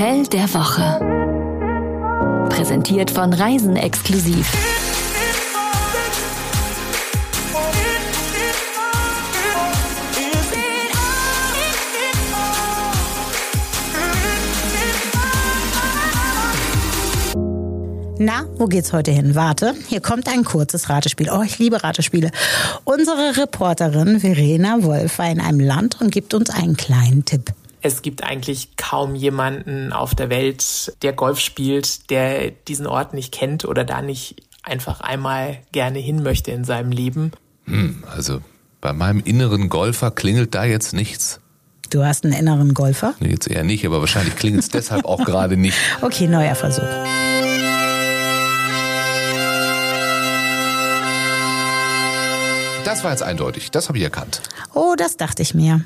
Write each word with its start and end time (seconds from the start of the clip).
Hotel 0.00 0.26
der 0.28 0.54
Woche. 0.54 0.98
Präsentiert 2.48 3.10
von 3.10 3.34
Reisen 3.34 3.76
exklusiv. 3.76 4.50
Na, 18.18 18.46
wo 18.56 18.64
geht's 18.64 18.94
heute 18.94 19.10
hin? 19.10 19.34
Warte, 19.34 19.74
hier 19.88 20.00
kommt 20.00 20.30
ein 20.30 20.44
kurzes 20.44 20.88
Ratespiel. 20.88 21.28
Oh, 21.30 21.42
ich 21.42 21.58
liebe 21.58 21.84
Ratespiele. 21.84 22.30
Unsere 22.84 23.36
Reporterin 23.36 24.18
Verena 24.20 24.82
Wolf 24.82 25.18
war 25.18 25.30
in 25.30 25.42
einem 25.42 25.60
Land 25.60 26.00
und 26.00 26.10
gibt 26.10 26.32
uns 26.32 26.48
einen 26.48 26.78
kleinen 26.78 27.26
Tipp. 27.26 27.52
Es 27.82 28.02
gibt 28.02 28.24
eigentlich 28.24 28.76
kaum 28.76 29.14
jemanden 29.14 29.92
auf 29.92 30.14
der 30.14 30.28
Welt, 30.28 30.94
der 31.02 31.12
Golf 31.12 31.40
spielt, 31.40 32.10
der 32.10 32.50
diesen 32.50 32.86
Ort 32.86 33.14
nicht 33.14 33.32
kennt 33.32 33.64
oder 33.64 33.84
da 33.84 34.02
nicht 34.02 34.36
einfach 34.62 35.00
einmal 35.00 35.58
gerne 35.72 35.98
hin 35.98 36.22
möchte 36.22 36.50
in 36.50 36.64
seinem 36.64 36.92
Leben. 36.92 37.32
Hm, 37.64 38.04
also 38.14 38.40
bei 38.82 38.92
meinem 38.92 39.20
inneren 39.24 39.70
Golfer 39.70 40.10
klingelt 40.10 40.54
da 40.54 40.64
jetzt 40.64 40.92
nichts. 40.92 41.40
Du 41.88 42.04
hast 42.04 42.24
einen 42.24 42.34
inneren 42.34 42.74
Golfer? 42.74 43.14
Nee, 43.18 43.30
jetzt 43.30 43.48
eher 43.48 43.64
nicht, 43.64 43.84
aber 43.86 44.00
wahrscheinlich 44.00 44.36
klingelt 44.36 44.62
es 44.62 44.68
deshalb 44.72 45.06
auch 45.06 45.24
gerade 45.24 45.56
nicht. 45.56 45.76
Okay, 46.02 46.26
neuer 46.26 46.54
Versuch. 46.54 46.82
Das 52.84 53.04
war 53.04 53.12
jetzt 53.12 53.22
eindeutig, 53.22 53.70
das 53.70 53.88
habe 53.88 53.98
ich 53.98 54.04
erkannt. 54.04 54.42
Oh, 54.74 54.94
das 54.96 55.16
dachte 55.16 55.42
ich 55.42 55.54
mir. 55.54 55.82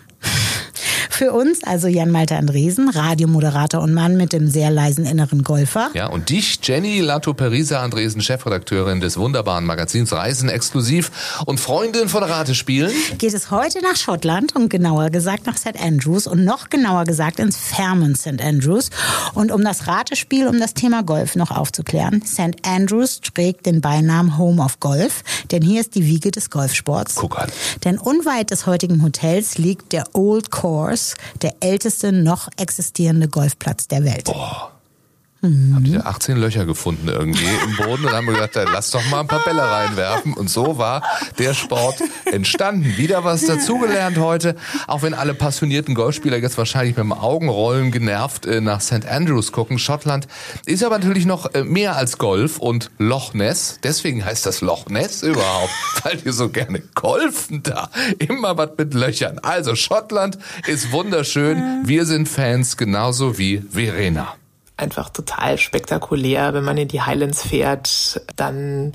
Für 1.16 1.32
uns, 1.32 1.62
also 1.62 1.86
Jan-Malte 1.86 2.34
Andresen, 2.34 2.88
Radiomoderator 2.88 3.80
und 3.80 3.94
Mann 3.94 4.16
mit 4.16 4.32
dem 4.32 4.50
sehr 4.50 4.72
leisen 4.72 5.06
inneren 5.06 5.44
Golfer. 5.44 5.90
Ja, 5.94 6.08
und 6.08 6.28
dich, 6.28 6.58
Jenny 6.60 6.98
Lato-Perisa 6.98 7.80
Andresen, 7.80 8.20
Chefredakteurin 8.20 9.00
des 9.00 9.16
wunderbaren 9.16 9.64
Magazins 9.64 10.12
Reisen 10.12 10.48
exklusiv 10.48 11.12
und 11.46 11.60
Freundin 11.60 12.08
von 12.08 12.24
Ratespielen. 12.24 12.90
Geht 13.16 13.32
es 13.32 13.52
heute 13.52 13.80
nach 13.80 13.94
Schottland 13.94 14.56
und 14.56 14.70
genauer 14.70 15.10
gesagt 15.10 15.46
nach 15.46 15.56
St. 15.56 15.80
Andrews 15.80 16.26
und 16.26 16.44
noch 16.44 16.68
genauer 16.68 17.04
gesagt 17.04 17.38
ins 17.38 17.58
Fairmont 17.58 18.18
St. 18.18 18.42
Andrews. 18.42 18.90
Und 19.34 19.52
um 19.52 19.62
das 19.62 19.86
Ratespiel, 19.86 20.48
um 20.48 20.58
das 20.58 20.74
Thema 20.74 21.04
Golf 21.04 21.36
noch 21.36 21.52
aufzuklären, 21.52 22.22
St. 22.26 22.56
Andrews 22.66 23.20
trägt 23.20 23.66
den 23.66 23.80
Beinamen 23.80 24.36
Home 24.36 24.60
of 24.60 24.80
Golf, 24.80 25.22
denn 25.52 25.62
hier 25.62 25.80
ist 25.80 25.94
die 25.94 26.06
Wiege 26.06 26.32
des 26.32 26.50
Golfsports. 26.50 27.14
Guck 27.14 27.38
an. 27.38 27.52
Denn 27.84 27.98
unweit 27.98 28.50
des 28.50 28.66
heutigen 28.66 29.00
Hotels 29.04 29.58
liegt 29.58 29.92
der 29.92 30.06
Old 30.12 30.50
Course, 30.50 31.04
der 31.42 31.54
älteste 31.60 32.12
noch 32.12 32.48
existierende 32.56 33.28
Golfplatz 33.28 33.88
der 33.88 34.04
Welt. 34.04 34.24
Boah. 34.24 34.73
Mhm. 35.44 35.74
Haben 35.74 35.84
die 35.84 35.92
da 35.92 36.00
18 36.00 36.36
Löcher 36.38 36.64
gefunden 36.64 37.08
irgendwie 37.08 37.44
im 37.64 37.76
Boden 37.76 38.06
und 38.06 38.12
haben 38.12 38.26
gedacht, 38.26 38.52
lass 38.54 38.90
doch 38.90 39.04
mal 39.10 39.20
ein 39.20 39.26
paar 39.26 39.44
Bälle 39.44 39.62
reinwerfen. 39.62 40.32
Und 40.32 40.48
so 40.48 40.78
war 40.78 41.02
der 41.38 41.52
Sport 41.54 41.96
entstanden. 42.24 42.96
Wieder 42.96 43.24
was 43.24 43.44
dazugelernt 43.44 44.18
heute. 44.18 44.56
Auch 44.86 45.02
wenn 45.02 45.12
alle 45.12 45.34
passionierten 45.34 45.94
Golfspieler 45.94 46.38
jetzt 46.38 46.56
wahrscheinlich 46.56 46.96
mit 46.96 47.04
dem 47.04 47.12
Augenrollen 47.12 47.90
genervt 47.90 48.46
äh, 48.46 48.60
nach 48.60 48.80
St. 48.80 49.06
Andrews 49.06 49.52
gucken. 49.52 49.78
Schottland 49.78 50.26
ist 50.64 50.82
aber 50.82 50.98
natürlich 50.98 51.26
noch 51.26 51.52
äh, 51.54 51.62
mehr 51.62 51.96
als 51.96 52.16
Golf 52.16 52.58
und 52.58 52.90
Loch 52.98 53.34
Ness. 53.34 53.78
Deswegen 53.82 54.24
heißt 54.24 54.46
das 54.46 54.62
Loch 54.62 54.86
Ness 54.86 55.22
überhaupt, 55.22 55.72
weil 56.02 56.16
die 56.16 56.32
so 56.32 56.48
gerne 56.48 56.80
golfen 56.94 57.62
da. 57.62 57.90
Immer 58.18 58.56
was 58.56 58.70
mit 58.78 58.94
Löchern. 58.94 59.38
Also 59.40 59.74
Schottland 59.74 60.38
ist 60.66 60.90
wunderschön. 60.90 61.82
Wir 61.84 62.06
sind 62.06 62.28
Fans 62.28 62.76
genauso 62.78 63.36
wie 63.36 63.62
Verena 63.70 64.34
einfach 64.76 65.08
total 65.10 65.58
spektakulär. 65.58 66.54
Wenn 66.54 66.64
man 66.64 66.76
in 66.76 66.88
die 66.88 67.02
Highlands 67.02 67.46
fährt, 67.46 68.20
dann 68.36 68.92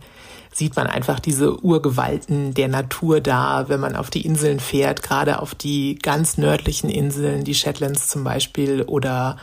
sieht 0.51 0.75
man 0.75 0.87
einfach 0.87 1.19
diese 1.19 1.63
Urgewalten 1.63 2.53
der 2.53 2.67
Natur 2.67 3.21
da, 3.21 3.69
wenn 3.69 3.79
man 3.79 3.95
auf 3.95 4.09
die 4.09 4.25
Inseln 4.25 4.59
fährt, 4.59 5.03
gerade 5.03 5.41
auf 5.41 5.55
die 5.55 5.95
ganz 5.95 6.37
nördlichen 6.37 6.89
Inseln, 6.89 7.43
die 7.43 7.55
Shetlands 7.55 8.07
zum 8.07 8.23
Beispiel 8.23 8.81
oder 8.83 9.37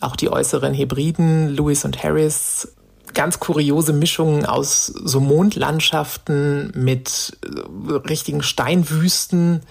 auch 0.00 0.16
die 0.16 0.30
äußeren 0.30 0.74
Hebriden, 0.74 1.48
Lewis 1.48 1.84
und 1.84 2.02
Harris. 2.02 2.74
Ganz 3.14 3.40
kuriose 3.40 3.92
Mischungen 3.92 4.46
aus 4.46 4.86
so 4.86 5.20
Mondlandschaften 5.20 6.72
mit 6.74 7.36
äh, 7.42 7.92
richtigen 7.92 8.42
Steinwüsten 8.42 9.62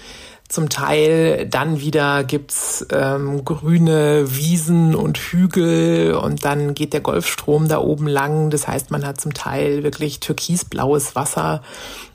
zum 0.49 0.69
Teil 0.69 1.45
dann 1.45 1.81
wieder 1.81 2.23
gibt's 2.23 2.85
ähm, 2.91 3.43
grüne 3.43 4.25
Wiesen 4.35 4.95
und 4.95 5.17
Hügel 5.17 6.13
und 6.13 6.45
dann 6.45 6.73
geht 6.73 6.93
der 6.93 7.01
Golfstrom 7.01 7.67
da 7.67 7.79
oben 7.79 8.07
lang. 8.07 8.49
Das 8.49 8.67
heißt, 8.67 8.89
man 8.89 9.05
hat 9.05 9.19
zum 9.19 9.33
Teil 9.33 9.83
wirklich 9.83 10.21
türkisblaues 10.21 11.15
Wasser. 11.15 11.61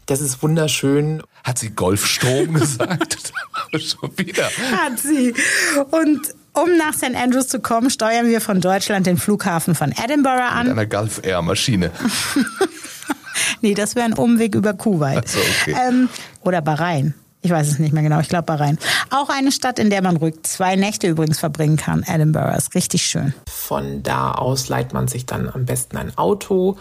Das 0.07 0.21
ist 0.21 0.43
wunderschön. 0.43 1.23
Hat 1.45 1.59
sie 1.59 1.71
Golfstrom 1.71 2.55
gesagt? 2.59 3.19
Schon 3.75 4.17
wieder. 4.17 4.45
Hat 4.45 4.99
sie. 4.99 5.35
Und 5.91 6.35
um 6.55 6.77
nach 6.77 6.95
St. 6.95 7.15
Andrews 7.15 7.49
zu 7.49 7.61
kommen, 7.61 7.91
steuern 7.91 8.29
wir 8.29 8.41
von 8.41 8.61
Deutschland 8.61 9.07
den 9.07 9.19
Flughafen 9.19 9.75
von 9.75 9.93
Edinburgh 9.93 10.43
an. 10.43 10.69
Mit 10.69 10.79
einer 10.79 10.87
Gulf 10.87 11.21
Air 11.23 11.43
Maschine. 11.43 11.91
nee, 13.61 13.75
das 13.75 13.95
wäre 13.95 14.07
ein 14.07 14.15
Umweg 14.15 14.55
über 14.55 14.73
Kuwait. 14.73 15.29
So, 15.29 15.39
okay. 15.39 15.77
ähm, 15.89 16.09
oder 16.43 16.63
Bahrain. 16.63 17.15
Ich 17.43 17.51
weiß 17.51 17.69
es 17.69 17.79
nicht 17.81 17.93
mehr 17.93 18.05
genau. 18.05 18.21
Ich 18.21 18.29
glaube 18.29 18.45
Bahrain. 18.45 18.79
Auch 19.11 19.29
eine 19.29 19.51
Stadt, 19.51 19.81
in 19.81 19.91
der 19.91 20.01
man 20.01 20.17
ruhig 20.17 20.37
zwei 20.45 20.77
Nächte 20.77 21.09
übrigens 21.09 21.41
verbringen 21.41 21.77
kann. 21.77 22.05
Edinburgh 22.07 22.57
ist 22.57 22.75
richtig 22.77 23.05
schön. 23.05 23.35
Von 23.49 24.03
da 24.05 24.33
aus 24.33 24.69
leiht 24.69 24.93
man 24.93 25.09
sich 25.09 25.27
dann 25.27 25.49
am 25.49 25.67
besten 25.67 25.97
ein 25.97 26.17
Auto. 26.17 26.77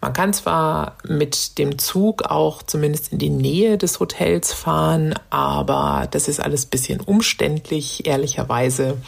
Man 0.00 0.12
kann 0.12 0.32
zwar 0.32 0.96
mit 1.08 1.58
dem 1.58 1.78
Zug 1.78 2.22
auch 2.22 2.62
zumindest 2.62 3.12
in 3.12 3.18
die 3.18 3.30
Nähe 3.30 3.78
des 3.78 3.98
Hotels 3.98 4.52
fahren, 4.52 5.14
aber 5.30 6.06
das 6.10 6.28
ist 6.28 6.38
alles 6.38 6.66
ein 6.66 6.70
bisschen 6.70 7.00
umständlich, 7.00 8.06
ehrlicherweise. 8.06 8.98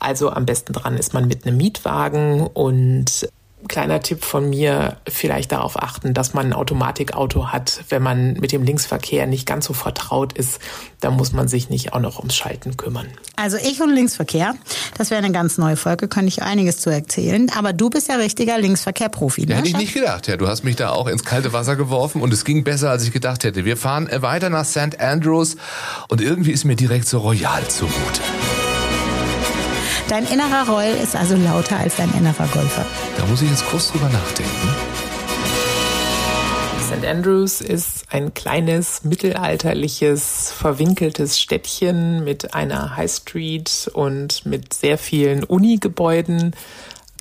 Also 0.00 0.30
am 0.30 0.44
besten 0.44 0.74
dran 0.74 0.98
ist 0.98 1.14
man 1.14 1.28
mit 1.28 1.46
einem 1.46 1.56
Mietwagen 1.56 2.46
und 2.46 3.28
kleiner 3.68 4.00
Tipp 4.00 4.24
von 4.24 4.48
mir, 4.48 4.96
vielleicht 5.08 5.52
darauf 5.52 5.80
achten, 5.80 6.14
dass 6.14 6.34
man 6.34 6.46
ein 6.46 6.52
Automatikauto 6.52 7.48
hat. 7.48 7.84
Wenn 7.88 8.02
man 8.02 8.34
mit 8.34 8.52
dem 8.52 8.62
Linksverkehr 8.62 9.26
nicht 9.26 9.46
ganz 9.46 9.66
so 9.66 9.72
vertraut 9.72 10.32
ist, 10.32 10.58
dann 11.00 11.14
muss 11.16 11.32
man 11.32 11.48
sich 11.48 11.70
nicht 11.70 11.92
auch 11.92 12.00
noch 12.00 12.18
ums 12.18 12.34
Schalten 12.34 12.76
kümmern. 12.76 13.08
Also 13.36 13.56
ich 13.56 13.80
und 13.80 13.90
Linksverkehr, 13.90 14.54
das 14.96 15.10
wäre 15.10 15.22
eine 15.22 15.32
ganz 15.32 15.58
neue 15.58 15.76
Folge, 15.76 16.08
könnte 16.08 16.28
ich 16.28 16.42
einiges 16.42 16.78
zu 16.78 16.90
erzählen. 16.90 17.50
Aber 17.56 17.72
du 17.72 17.90
bist 17.90 18.08
ja 18.08 18.16
richtiger 18.16 18.58
Linksverkehr-Profi. 18.58 19.46
Ne? 19.46 19.56
Hätte 19.56 19.68
ich 19.68 19.76
nicht 19.76 19.94
gedacht. 19.94 20.28
Ja, 20.28 20.36
du 20.36 20.48
hast 20.48 20.64
mich 20.64 20.76
da 20.76 20.90
auch 20.90 21.06
ins 21.06 21.24
kalte 21.24 21.52
Wasser 21.52 21.76
geworfen 21.76 22.22
und 22.22 22.32
es 22.32 22.44
ging 22.44 22.64
besser, 22.64 22.90
als 22.90 23.04
ich 23.04 23.12
gedacht 23.12 23.44
hätte. 23.44 23.64
Wir 23.64 23.76
fahren 23.76 24.08
weiter 24.12 24.50
nach 24.50 24.64
St. 24.64 25.00
Andrews 25.00 25.56
und 26.08 26.20
irgendwie 26.20 26.52
ist 26.52 26.64
mir 26.64 26.76
direkt 26.76 27.08
so 27.08 27.18
royal 27.18 27.66
zumute. 27.68 28.22
Dein 30.08 30.26
innerer 30.26 30.68
Roll 30.68 30.96
ist 31.02 31.16
also 31.16 31.36
lauter 31.36 31.78
als 31.78 31.96
dein 31.96 32.12
innerer 32.14 32.46
Golfer. 32.48 32.84
Da 33.16 33.26
muss 33.26 33.42
ich 33.42 33.50
jetzt 33.50 33.66
kurz 33.66 33.90
drüber 33.90 34.08
nachdenken. 34.08 34.68
St. 36.82 37.06
Andrews 37.06 37.60
ist 37.62 38.04
ein 38.10 38.34
kleines, 38.34 39.04
mittelalterliches, 39.04 40.52
verwinkeltes 40.52 41.40
Städtchen 41.40 42.24
mit 42.24 42.52
einer 42.54 42.96
High 42.96 43.10
Street 43.10 43.90
und 43.94 44.44
mit 44.44 44.74
sehr 44.74 44.98
vielen 44.98 45.44
Uni-Gebäuden. 45.44 46.54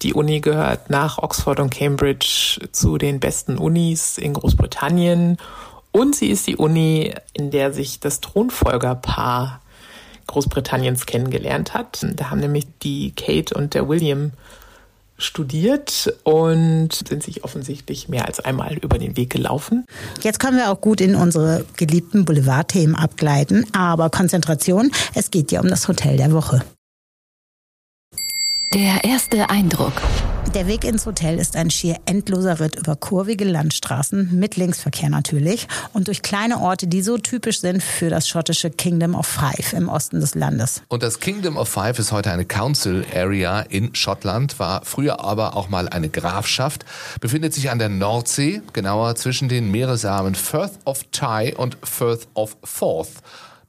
Die 0.01 0.13
Uni 0.13 0.41
gehört 0.41 0.89
nach 0.89 1.19
Oxford 1.19 1.59
und 1.59 1.69
Cambridge 1.69 2.59
zu 2.71 2.97
den 2.97 3.19
besten 3.19 3.57
Unis 3.57 4.17
in 4.17 4.33
Großbritannien. 4.33 5.37
Und 5.91 6.15
sie 6.15 6.31
ist 6.31 6.47
die 6.47 6.57
Uni, 6.57 7.13
in 7.33 7.51
der 7.51 7.71
sich 7.71 7.99
das 7.99 8.19
Thronfolgerpaar 8.19 9.61
Großbritanniens 10.31 11.05
kennengelernt 11.05 11.73
hat. 11.73 12.05
Da 12.15 12.29
haben 12.29 12.39
nämlich 12.39 12.65
die 12.81 13.11
Kate 13.11 13.53
und 13.53 13.73
der 13.73 13.87
William 13.87 14.31
studiert 15.17 16.13
und 16.23 16.89
sind 17.07 17.21
sich 17.21 17.43
offensichtlich 17.43 18.09
mehr 18.09 18.25
als 18.25 18.39
einmal 18.39 18.77
über 18.77 18.97
den 18.97 19.15
Weg 19.17 19.29
gelaufen. 19.29 19.85
Jetzt 20.21 20.39
können 20.39 20.57
wir 20.57 20.71
auch 20.71 20.81
gut 20.81 20.99
in 21.01 21.15
unsere 21.15 21.65
geliebten 21.77 22.25
Boulevardthemen 22.25 22.95
abgleiten, 22.95 23.65
aber 23.73 24.09
Konzentration, 24.09 24.91
es 25.13 25.29
geht 25.31 25.51
ja 25.51 25.61
um 25.61 25.67
das 25.67 25.87
Hotel 25.87 26.17
der 26.17 26.31
Woche. 26.31 26.63
Der 28.73 29.03
erste 29.03 29.49
Eindruck. 29.49 29.93
Der 30.53 30.67
Weg 30.67 30.83
ins 30.83 31.05
Hotel 31.05 31.39
ist 31.39 31.55
ein 31.55 31.69
schier 31.69 31.95
endloser 32.05 32.59
Ritt 32.59 32.75
über 32.75 32.97
kurvige 32.97 33.45
Landstraßen, 33.45 34.37
mit 34.37 34.57
Linksverkehr 34.57 35.09
natürlich, 35.09 35.67
und 35.93 36.07
durch 36.07 36.21
kleine 36.21 36.59
Orte, 36.59 36.87
die 36.87 37.01
so 37.01 37.17
typisch 37.17 37.61
sind 37.61 37.81
für 37.81 38.09
das 38.09 38.27
schottische 38.27 38.69
Kingdom 38.69 39.15
of 39.15 39.25
Five 39.25 39.71
im 39.71 39.87
Osten 39.87 40.19
des 40.19 40.35
Landes. 40.35 40.81
Und 40.89 41.03
das 41.03 41.21
Kingdom 41.21 41.55
of 41.55 41.69
Five 41.69 41.99
ist 41.99 42.11
heute 42.11 42.31
eine 42.31 42.43
Council 42.43 43.05
Area 43.15 43.61
in 43.61 43.95
Schottland, 43.95 44.59
war 44.59 44.81
früher 44.83 45.21
aber 45.21 45.55
auch 45.55 45.69
mal 45.69 45.87
eine 45.87 46.09
Grafschaft, 46.09 46.83
befindet 47.21 47.53
sich 47.53 47.69
an 47.69 47.79
der 47.79 47.89
Nordsee, 47.89 48.61
genauer 48.73 49.15
zwischen 49.15 49.47
den 49.47 49.71
Meeresarmen 49.71 50.35
Firth 50.35 50.73
of 50.83 51.05
Tay 51.13 51.55
und 51.55 51.77
Firth 51.83 52.27
of 52.33 52.57
Forth. 52.63 53.21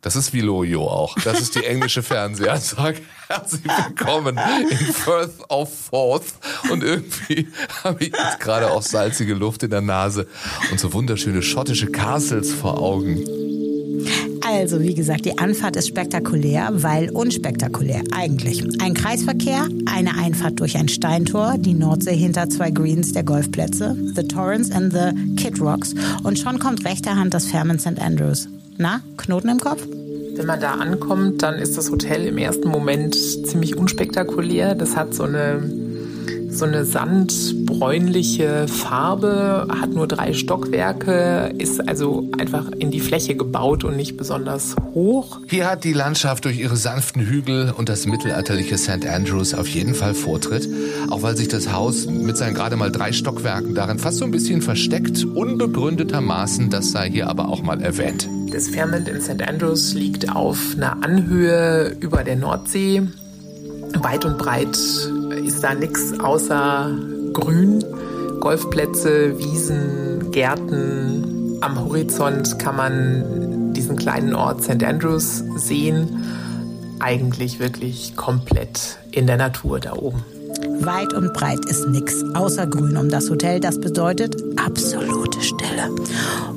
Das 0.03 0.17
ist 0.17 0.33
wie 0.33 0.41
Lojo 0.41 0.83
auch. 0.83 1.15
Das 1.23 1.41
ist 1.41 1.55
die 1.55 1.65
englische 1.65 2.03
Fernsehansage. 2.03 2.99
Herzlich 3.29 3.63
willkommen 3.63 4.37
in 4.69 4.77
Firth 4.93 5.49
of 5.49 5.73
Forth. 5.73 6.25
Und 6.73 6.83
irgendwie 6.83 7.47
habe 7.85 8.03
ich 8.03 8.09
jetzt 8.09 8.41
gerade 8.41 8.73
auch 8.73 8.83
salzige 8.83 9.35
Luft 9.35 9.63
in 9.63 9.71
der 9.71 9.81
Nase 9.81 10.27
und 10.73 10.81
so 10.81 10.93
wunderschöne 10.93 11.41
schottische 11.41 11.87
Castles 11.87 12.53
vor 12.53 12.81
Augen. 12.81 13.25
Also, 14.45 14.81
wie 14.81 14.95
gesagt, 14.95 15.25
die 15.25 15.39
Anfahrt 15.39 15.77
ist 15.77 15.87
spektakulär, 15.87 16.71
weil 16.73 17.11
unspektakulär 17.11 18.03
eigentlich. 18.11 18.65
Ein 18.83 18.95
Kreisverkehr, 18.95 19.69
eine 19.87 20.19
Einfahrt 20.19 20.59
durch 20.59 20.77
ein 20.77 20.89
Steintor, 20.89 21.55
die 21.59 21.75
Nordsee 21.75 22.17
hinter 22.17 22.51
zwei 22.51 22.73
Greens 22.73 23.13
der 23.13 23.23
Golfplätze, 23.23 23.97
The 24.17 24.27
Torrens 24.27 24.73
and 24.73 24.93
the 24.93 25.37
Kid 25.37 25.61
Rocks 25.61 25.95
und 26.25 26.41
schon 26.41 26.59
kommt 26.59 26.85
rechter 26.85 27.15
Hand 27.15 27.35
das 27.35 27.47
Fairmont 27.47 27.81
St. 27.81 28.01
Andrews. 28.01 28.49
Na, 28.82 29.00
Knoten 29.17 29.49
im 29.49 29.61
Kopf? 29.61 29.87
Wenn 30.34 30.46
man 30.46 30.58
da 30.58 30.73
ankommt, 30.73 31.44
dann 31.44 31.55
ist 31.55 31.79
das 31.79 31.93
Hotel 31.93 32.26
im 32.26 32.37
ersten 32.37 32.69
Moment 32.69 33.14
ziemlich 33.14 33.76
unspektakulär. 33.76 34.75
Das 34.75 34.96
hat 34.96 35.14
so 35.14 35.23
eine 35.23 35.62
so 36.50 36.67
eine 36.67 36.84
sandbräunliche 36.84 38.67
Farbe, 38.69 39.69
hat 39.81 39.90
nur 39.94 40.06
drei 40.06 40.34
Stockwerke, 40.34 41.55
ist 41.56 41.88
also 41.88 42.29
einfach 42.37 42.70
in 42.79 42.90
die 42.90 43.00
Fläche 43.00 43.37
gebaut 43.37 43.84
und 43.84 43.96
nicht 43.96 44.19
besonders 44.19 44.76
hoch. 44.93 45.40
Hier 45.49 45.70
hat 45.70 45.84
die 45.84 45.94
Landschaft 45.94 46.44
durch 46.44 46.58
ihre 46.58 46.76
sanften 46.76 47.23
Hügel 47.23 47.73
und 47.75 47.88
das 47.88 48.05
mittelalterliche 48.05 48.76
St. 48.76 49.06
Andrews 49.06 49.55
auf 49.55 49.67
jeden 49.69 49.94
Fall 49.94 50.12
Vortritt, 50.12 50.69
auch 51.08 51.23
weil 51.23 51.38
sich 51.38 51.49
das 51.49 51.73
Haus 51.73 52.06
mit 52.06 52.37
seinen 52.37 52.55
gerade 52.55 52.76
mal 52.76 52.93
drei 52.93 53.12
Stockwerken 53.12 53.75
darin 53.75 53.99
fast 53.99 54.19
so 54.19 54.25
ein 54.25 54.32
bisschen 54.32 54.61
versteckt, 54.61 55.25
unbegründetermaßen, 55.25 56.69
das 56.69 56.90
sei 56.90 57.08
hier 57.11 57.31
aber 57.31 57.49
auch 57.49 57.62
mal 57.62 57.81
erwähnt. 57.81 58.29
Das 58.53 58.69
Fairmont 58.69 59.09
in 59.09 59.23
St. 59.23 59.41
Andrews 59.49 59.95
liegt 59.95 60.31
auf 60.31 60.59
einer 60.77 61.03
Anhöhe 61.03 61.97
über 62.01 62.23
der 62.23 62.37
Nordsee. 62.37 63.03
Weit 63.95 64.27
und 64.27 64.37
breit 64.37 64.77
ist 65.43 65.63
da 65.63 65.75
nichts 65.75 66.21
außer 66.21 66.91
Grün, 67.33 67.83
Golfplätze, 68.41 69.39
Wiesen, 69.39 70.31
Gärten. 70.33 71.57
Am 71.63 71.81
Horizont 71.81 72.59
kann 72.59 72.77
man 72.77 73.73
diesen 73.73 73.97
kleinen 73.97 74.35
Ort 74.35 74.63
St. 74.63 74.85
Andrews 74.85 75.43
sehen. 75.57 76.23
Eigentlich 77.01 77.59
wirklich 77.59 78.17
komplett 78.17 78.99
in 79.13 79.27
der 79.27 79.39
Natur 79.39 79.81
da 79.81 79.95
oben. 79.95 80.23
Weit 80.81 81.15
und 81.15 81.33
breit 81.33 81.65
ist 81.65 81.89
nichts 81.89 82.23
außer 82.35 82.67
Grün 82.67 82.99
um 82.99 83.09
das 83.09 83.31
Hotel. 83.31 83.61
Das 83.61 83.81
bedeutet 83.81 84.37
absolute 84.59 85.41
Stille. 85.41 85.89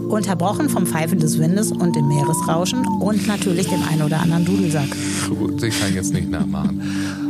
Unterbrochen 0.09 0.69
vom 0.69 0.85
Pfeifen 0.85 1.19
des 1.19 1.39
Windes 1.39 1.71
und 1.71 1.95
dem 1.95 2.07
Meeresrauschen 2.07 2.85
und 2.99 3.27
natürlich 3.27 3.67
dem 3.67 3.81
ein 3.91 4.01
oder 4.01 4.21
anderen 4.21 4.45
Dudelsack. 4.45 4.87
Gut, 5.29 5.61
ich 5.63 5.79
kann 5.79 5.93
jetzt 5.93 6.13
nicht 6.13 6.29
nachmachen. 6.29 6.81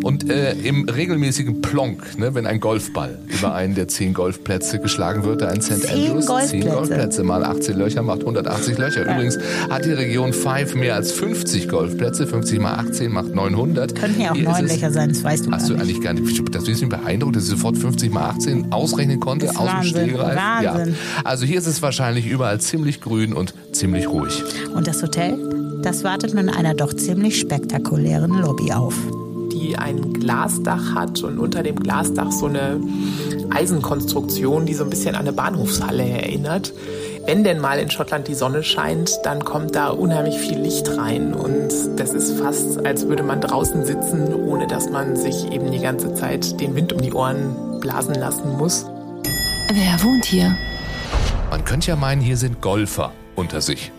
Und 0.04 0.30
äh, 0.30 0.54
im 0.54 0.88
regelmäßigen 0.88 1.62
Plonk, 1.62 2.19
ne, 2.19 2.36
wenn 2.36 2.45
ein 2.45 2.60
Golfball 2.60 3.18
über 3.27 3.56
einen 3.56 3.74
der 3.74 3.88
zehn 3.88 4.13
Golfplätze 4.13 4.77
geschlagen 4.80 5.24
wird, 5.24 5.42
da 5.42 5.50
in 5.50 5.62
St. 5.62 5.81
Zehn 5.81 6.10
Andrews, 6.10 6.27
Golfplätze. 6.27 6.62
zehn 6.62 6.75
Golfplätze 6.75 7.24
mal 7.24 7.44
18 7.44 7.75
Löcher 7.75 8.04
macht 8.04 8.19
180 8.19 8.78
Löcher. 8.78 9.01
Übrigens 9.01 9.39
hat 9.68 9.86
die 9.86 9.94
Region 9.94 10.31
Five 10.31 10.75
mehr 10.75 10.94
als 10.94 11.12
50 11.12 11.69
Golfplätze. 11.69 12.28
50 12.28 12.60
mal 12.60 12.75
18 12.75 13.12
macht 13.12 13.33
900. 13.33 13.95
Könnten 13.95 14.21
ja 14.21 14.31
auch 14.31 14.36
Hier 14.36 14.44
neun 14.44 14.68
Löcher 14.68 14.92
sein, 14.92 15.10
das 15.10 15.24
weißt 15.24 15.48
du 15.48 15.51
Hast 15.51 15.69
du 15.69 15.74
eigentlich 15.74 16.01
gar 16.01 16.13
nicht. 16.13 16.54
Das 16.54 16.68
ist 16.68 16.81
mich 16.81 16.89
beeindruckt, 16.89 17.36
dass 17.36 17.45
ich 17.45 17.50
sofort 17.50 17.75
50 17.75 18.12
mal 18.12 18.30
18 18.30 18.71
ausrechnen 18.71 19.19
konnte, 19.19 19.50
aus 19.57 19.71
dem 19.71 19.83
Stegreif. 19.89 20.36
Ja. 20.36 20.86
Also 21.24 21.48
hier 21.48 21.57
ist 21.57 21.66
es 21.68 21.81
wahrscheinlich 21.81 22.28
überall 22.28 22.60
ziemlich 22.68 23.02
grün 23.02 23.34
und 23.34 23.54
ziemlich 23.72 24.08
ruhig. 24.08 24.44
Und 24.74 24.88
das 24.88 25.02
Hotel, 25.02 25.38
das 25.82 26.04
wartet 26.04 26.34
mit 26.34 26.50
einer 26.56 26.74
doch 26.74 26.94
ziemlich 26.94 27.40
spektakulären 27.40 28.32
Lobby 28.42 28.72
auf. 28.74 28.96
die 29.52 29.78
ein 29.78 30.14
Glasdach 30.14 30.94
hat 30.96 31.24
und 31.24 31.40
unter 31.40 31.64
dem 31.64 31.78
Glasdach 31.80 32.32
so 32.32 32.48
eine 32.48 32.80
Eisenkonstruktion, 33.52 34.66
die 34.66 34.74
so 34.74 34.84
ein 34.84 34.90
bisschen 34.90 35.16
an 35.16 35.22
eine 35.22 35.34
Bahnhofshalle 35.34 36.04
erinnert. 36.04 36.74
Wenn 37.26 37.44
denn 37.44 37.60
mal 37.60 37.80
in 37.80 37.90
Schottland 37.90 38.28
die 38.28 38.36
Sonne 38.36 38.64
scheint, 38.64 39.18
dann 39.24 39.44
kommt 39.44 39.76
da 39.76 39.90
unheimlich 39.90 40.38
viel 40.38 40.60
Licht 40.60 40.96
rein 40.98 41.34
und 41.34 41.70
das 41.98 42.14
ist 42.14 42.38
fast, 42.40 42.86
als 42.86 43.08
würde 43.08 43.24
man 43.24 43.42
draußen 43.42 43.84
sitzen, 43.86 44.34
ohne 44.34 44.68
dass 44.68 44.90
man 44.90 45.16
sich 45.16 45.52
eben 45.52 45.72
die 45.72 45.80
ganze 45.80 46.14
Zeit 46.14 46.60
den 46.60 46.76
Wind 46.76 46.94
um 46.94 47.02
die 47.02 47.14
Ohren 47.14 47.80
blasen 47.82 48.16
lassen 48.16 48.58
muss. 48.58 48.86
Wer 49.74 50.04
wohnt 50.04 50.26
hier? 50.26 50.56
Man 51.66 51.72
könnte 51.72 51.88
ja 51.88 51.96
meinen, 51.96 52.22
hier 52.22 52.38
sind 52.38 52.62
Golfer 52.62 53.12
unter 53.36 53.60
sich. 53.60 53.92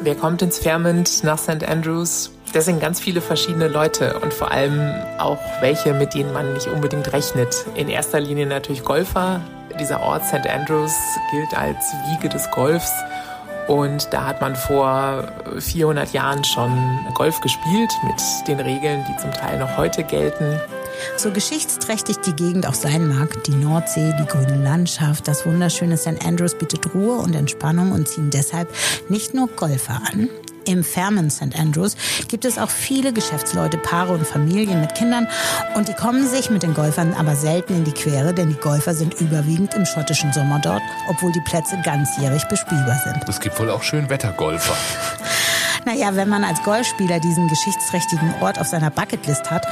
Wer 0.00 0.14
kommt 0.14 0.40
ins 0.40 0.58
Fairmont 0.58 1.24
nach 1.24 1.36
St. 1.36 1.62
Andrews? 1.62 2.30
Das 2.54 2.64
sind 2.64 2.80
ganz 2.80 3.00
viele 3.00 3.20
verschiedene 3.20 3.68
Leute 3.68 4.18
und 4.20 4.32
vor 4.32 4.50
allem 4.50 4.94
auch 5.18 5.38
welche, 5.60 5.92
mit 5.92 6.14
denen 6.14 6.32
man 6.32 6.54
nicht 6.54 6.68
unbedingt 6.68 7.12
rechnet. 7.12 7.66
In 7.74 7.90
erster 7.90 8.18
Linie 8.18 8.46
natürlich 8.46 8.82
Golfer. 8.82 9.42
Dieser 9.78 10.00
Ort 10.00 10.24
St. 10.24 10.48
Andrews 10.48 10.94
gilt 11.30 11.54
als 11.54 11.92
Wiege 12.08 12.30
des 12.30 12.50
Golfs. 12.50 12.90
Und 13.68 14.10
da 14.14 14.24
hat 14.24 14.40
man 14.40 14.56
vor 14.56 15.28
400 15.58 16.14
Jahren 16.14 16.44
schon 16.44 16.98
Golf 17.12 17.42
gespielt 17.42 17.92
mit 18.04 18.48
den 18.48 18.58
Regeln, 18.58 19.04
die 19.06 19.20
zum 19.20 19.32
Teil 19.32 19.58
noch 19.58 19.76
heute 19.76 20.02
gelten. 20.02 20.58
So 21.16 21.30
geschichtsträchtig 21.30 22.18
die 22.18 22.34
Gegend 22.34 22.66
auch 22.66 22.74
sein 22.74 23.08
mag, 23.08 23.44
die 23.44 23.54
Nordsee, 23.54 24.14
die 24.18 24.26
grüne 24.26 24.62
Landschaft, 24.62 25.28
das 25.28 25.46
wunderschöne 25.46 25.96
St. 25.96 26.24
Andrews 26.24 26.56
bietet 26.56 26.94
Ruhe 26.94 27.16
und 27.16 27.34
Entspannung 27.34 27.92
und 27.92 28.08
ziehen 28.08 28.30
deshalb 28.30 28.68
nicht 29.08 29.34
nur 29.34 29.48
Golfer 29.48 30.00
an. 30.12 30.28
Im 30.66 30.82
Fairmont 30.82 31.32
St. 31.32 31.56
Andrews 31.56 31.96
gibt 32.26 32.44
es 32.44 32.58
auch 32.58 32.70
viele 32.70 33.12
Geschäftsleute, 33.12 33.78
Paare 33.78 34.14
und 34.14 34.26
Familien 34.26 34.80
mit 34.80 34.96
Kindern 34.96 35.28
und 35.76 35.86
die 35.86 35.94
kommen 35.94 36.26
sich 36.28 36.50
mit 36.50 36.64
den 36.64 36.74
Golfern 36.74 37.14
aber 37.14 37.36
selten 37.36 37.76
in 37.76 37.84
die 37.84 37.92
Quere, 37.92 38.34
denn 38.34 38.48
die 38.48 38.56
Golfer 38.56 38.92
sind 38.92 39.14
überwiegend 39.20 39.74
im 39.74 39.86
schottischen 39.86 40.32
Sommer 40.32 40.60
dort, 40.60 40.82
obwohl 41.08 41.30
die 41.30 41.42
Plätze 41.42 41.78
ganzjährig 41.84 42.44
bespielbar 42.48 43.00
sind. 43.04 43.28
Es 43.28 43.38
gibt 43.38 43.58
wohl 43.60 43.70
auch 43.70 43.84
Schönwettergolfer. 43.84 44.74
Naja, 45.84 46.16
wenn 46.16 46.28
man 46.28 46.42
als 46.42 46.60
Golfspieler 46.64 47.20
diesen 47.20 47.46
geschichtsträchtigen 47.46 48.34
Ort 48.40 48.58
auf 48.58 48.66
seiner 48.66 48.90
Bucketlist 48.90 49.52
hat, 49.52 49.68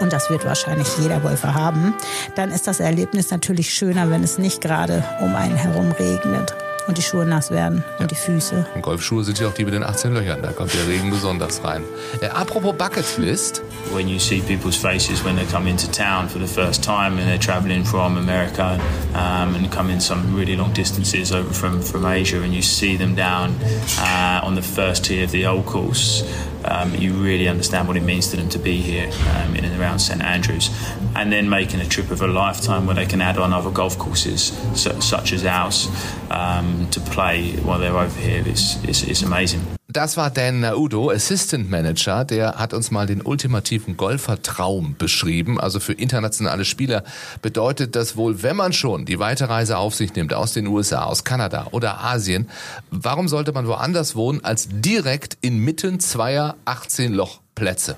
und 0.00 0.12
das 0.12 0.30
wird 0.30 0.44
wahrscheinlich 0.44 0.88
jeder 0.98 1.20
Golfer 1.20 1.54
haben, 1.54 1.94
dann 2.34 2.50
ist 2.50 2.66
das 2.66 2.80
Erlebnis 2.80 3.30
natürlich 3.30 3.72
schöner, 3.72 4.10
wenn 4.10 4.22
es 4.22 4.38
nicht 4.38 4.60
gerade 4.60 5.04
um 5.20 5.34
einen 5.34 5.56
herum 5.56 5.92
regnet 5.92 6.54
und 6.88 6.98
die 6.98 7.02
Schuhe 7.02 7.24
nass 7.24 7.50
werden 7.50 7.84
und 8.00 8.10
die 8.10 8.14
Füße. 8.16 8.66
Und 8.74 8.82
Golfschuhe 8.82 9.22
sind 9.22 9.38
ja 9.38 9.46
auch 9.48 9.52
die 9.54 9.64
mit 9.64 9.74
den 9.74 9.84
18 9.84 10.12
Löchern. 10.14 10.42
Da 10.42 10.52
kommt 10.52 10.72
der 10.74 10.88
Regen 10.88 11.10
besonders 11.10 11.62
rein. 11.62 11.82
Äh, 12.20 12.28
apropos 12.28 12.74
Bucketlist. 12.74 13.62
when 13.94 14.06
you 14.08 14.18
see 14.18 14.40
people's 14.42 14.76
faces 14.76 15.24
when 15.24 15.34
they 15.36 15.46
come 15.46 15.66
into 15.66 15.86
town 15.90 16.28
for 16.28 16.38
the 16.38 16.46
first 16.46 16.82
time 16.84 17.18
and 17.18 17.26
they're 17.26 17.38
traveling 17.38 17.82
from 17.84 18.18
America 18.18 18.78
um, 19.14 19.54
and 19.54 19.70
coming 19.70 19.98
some 19.98 20.20
really 20.36 20.56
long 20.56 20.70
distances 20.74 21.32
over 21.32 21.50
from, 21.54 21.80
from 21.80 22.04
Asia 22.04 22.42
and 22.42 22.52
you 22.54 22.60
see 22.60 22.96
them 22.98 23.14
down 23.14 23.54
uh, 23.98 24.40
on 24.44 24.54
the 24.54 24.62
first 24.62 25.04
tee 25.06 25.22
of 25.22 25.30
the 25.30 25.46
old 25.46 25.64
course, 25.64 26.22
um, 26.66 26.94
you 26.96 27.12
really 27.14 27.48
understand 27.48 27.88
what 27.88 27.96
it 27.96 28.02
means 28.02 28.28
to 28.30 28.36
them 28.36 28.48
to 28.50 28.58
be 28.58 28.76
here 28.76 29.10
um, 29.36 29.56
in 29.56 29.64
and 29.64 29.80
around 29.80 30.00
St 30.00 30.22
Andrews. 30.22 30.68
And 31.16 31.32
then 31.32 31.48
making 31.48 31.80
a 31.80 31.86
trip 31.86 32.10
of 32.10 32.20
a 32.20 32.26
lifetime 32.26 32.84
where 32.86 32.94
they 32.94 33.06
can 33.06 33.22
add 33.22 33.38
on 33.38 33.52
other 33.54 33.70
golf 33.70 33.98
courses 33.98 34.52
su- 34.74 35.00
such 35.00 35.32
as 35.32 35.44
ours 35.46 35.88
um, 36.30 36.77
to 36.90 37.00
play 37.00 37.54
while 37.64 37.78
they're 37.78 37.94
over 37.94 38.20
here 38.20 38.46
is, 38.48 38.78
is, 38.86 39.02
is 39.02 39.24
amazing. 39.24 39.60
Das 39.90 40.18
war 40.18 40.30
Dan 40.30 40.60
Naudo, 40.60 41.10
Assistant 41.10 41.70
Manager. 41.70 42.24
Der 42.24 42.56
hat 42.56 42.74
uns 42.74 42.90
mal 42.90 43.06
den 43.06 43.22
ultimativen 43.22 43.96
Golfertraum 43.96 44.96
beschrieben. 44.98 45.58
Also 45.58 45.80
für 45.80 45.94
internationale 45.94 46.66
Spieler 46.66 47.04
bedeutet 47.40 47.96
das 47.96 48.14
wohl, 48.14 48.42
wenn 48.42 48.54
man 48.54 48.74
schon 48.74 49.06
die 49.06 49.18
weite 49.18 49.48
Reise 49.48 49.78
auf 49.78 49.94
sich 49.94 50.14
nimmt 50.14 50.34
aus 50.34 50.52
den 50.52 50.66
USA, 50.66 51.04
aus 51.04 51.24
Kanada 51.24 51.68
oder 51.70 52.04
Asien, 52.04 52.50
warum 52.90 53.28
sollte 53.28 53.52
man 53.52 53.66
woanders 53.66 54.14
wohnen 54.14 54.44
als 54.44 54.68
direkt 54.70 55.38
inmitten 55.40 56.00
zweier 56.00 56.56
18-Loch-Plätze? 56.66 57.96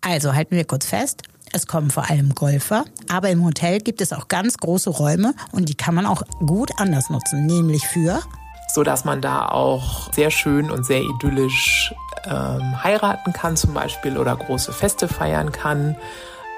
Also 0.00 0.34
halten 0.34 0.56
wir 0.56 0.64
kurz 0.64 0.86
fest. 0.86 1.22
Es 1.52 1.66
kommen 1.66 1.90
vor 1.90 2.08
allem 2.08 2.34
Golfer, 2.34 2.84
aber 3.08 3.30
im 3.30 3.44
Hotel 3.44 3.80
gibt 3.80 4.00
es 4.00 4.12
auch 4.12 4.28
ganz 4.28 4.56
große 4.58 4.90
Räume 4.90 5.34
und 5.52 5.68
die 5.68 5.74
kann 5.74 5.94
man 5.94 6.06
auch 6.06 6.22
gut 6.46 6.70
anders 6.78 7.10
nutzen, 7.10 7.46
nämlich 7.46 7.86
für 7.86 8.20
so 8.72 8.82
dass 8.84 9.04
man 9.04 9.20
da 9.20 9.48
auch 9.48 10.12
sehr 10.12 10.30
schön 10.30 10.70
und 10.70 10.84
sehr 10.84 11.02
idyllisch 11.02 11.94
ähm, 12.24 12.82
heiraten 12.82 13.32
kann 13.32 13.56
zum 13.56 13.74
Beispiel 13.74 14.16
oder 14.16 14.36
große 14.36 14.72
Feste 14.72 15.08
feiern 15.08 15.52
kann. 15.52 15.96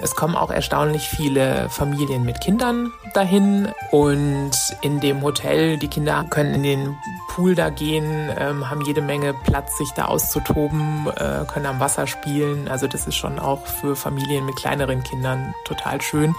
Es 0.03 0.17
kommen 0.17 0.35
auch 0.35 0.51
erstaunlich 0.51 1.09
viele 1.09 1.69
Familien 1.71 2.25
mit 2.25 2.41
Kindern 2.41 2.93
dahin 3.15 3.69
und 3.93 4.51
in 4.81 4.99
dem 4.99 5.23
Hotel, 5.23 5.77
die 5.79 5.87
Kinder 5.87 6.25
können 6.29 6.55
in 6.55 6.63
den 6.65 6.97
Pool 7.29 7.55
da 7.55 7.71
gehen, 7.71 8.29
ähm, 8.37 8.69
haben 8.69 8.81
jede 8.81 9.01
Menge 9.01 9.33
Platz, 9.33 9.79
sich 9.79 9.91
da 9.93 10.07
auszutoben, 10.07 11.07
äh, 11.17 11.45
können 11.47 11.67
am 11.67 11.79
Wasser 11.79 12.09
spielen. 12.09 12.67
Also 12.69 12.89
das 12.89 13.07
ist 13.07 13.15
schon 13.15 13.39
auch 13.39 13.65
für 13.67 13.95
Familien 13.95 14.45
mit 14.45 14.57
kleineren 14.57 15.05
Kindern 15.05 15.55
total 15.65 16.03
schön. 16.03 16.35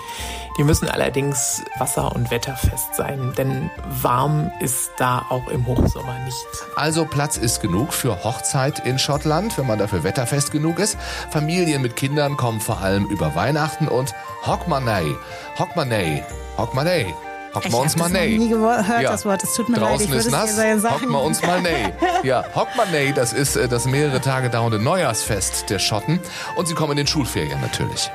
Die 0.57 0.63
müssen 0.63 0.89
allerdings 0.89 1.63
wasser- 1.79 2.13
und 2.13 2.31
wetterfest 2.31 2.95
sein, 2.95 3.33
denn 3.37 3.71
warm 3.87 4.51
ist 4.59 4.91
da 4.97 5.25
auch 5.29 5.47
im 5.47 5.65
Hochsommer 5.65 6.19
nicht. 6.25 6.45
Also 6.75 7.05
Platz 7.05 7.37
ist 7.37 7.61
genug 7.61 7.93
für 7.93 8.23
Hochzeit 8.23 8.85
in 8.85 8.99
Schottland, 8.99 9.57
wenn 9.57 9.65
man 9.65 9.79
dafür 9.79 10.03
wetterfest 10.03 10.51
genug 10.51 10.79
ist. 10.79 10.97
Familien 11.31 11.81
mit 11.81 11.95
Kindern 11.95 12.35
kommen 12.37 12.59
vor 12.59 12.81
allem 12.81 13.05
über 13.05 13.35
Weihnachten 13.35 13.52
und 13.87 14.13
Hockmanay. 14.45 15.15
Hockmanay. 15.57 16.23
Hockmanay. 16.57 17.13
Hocken 17.53 17.71
wir 17.71 17.79
uns 17.79 17.93
Ich 17.93 17.99
mal 17.99 18.09
nee. 18.09 18.37
nie 18.37 18.49
gehört, 18.49 18.87
das 18.87 19.25
Wort. 19.25 19.43
Es 19.43 19.53
tut 19.53 19.69
mir 19.69 19.77
leid, 19.77 19.91
Draußen 19.91 20.05
ich 20.05 20.11
würde 20.11 20.25
ist 20.25 20.31
nass, 20.31 20.91
hocken 20.91 21.11
wir 21.11 21.21
uns 21.21 21.41
mal 21.43 21.61
nee. 21.61 21.93
Ja, 22.23 22.43
hock 22.55 22.69
mal 22.75 22.87
nee, 22.91 23.11
das 23.13 23.31
ist 23.31 23.55
äh, 23.55 23.67
das 23.67 23.85
mehrere 23.85 24.21
Tage 24.21 24.49
dauernde 24.49 24.79
Neujahrsfest 24.79 25.69
der 25.69 25.77
Schotten. 25.77 26.19
Und 26.55 26.67
sie 26.67 26.73
kommen 26.73 26.91
in 26.91 26.97
den 26.97 27.07
Schulferien 27.07 27.61
natürlich. 27.61 28.09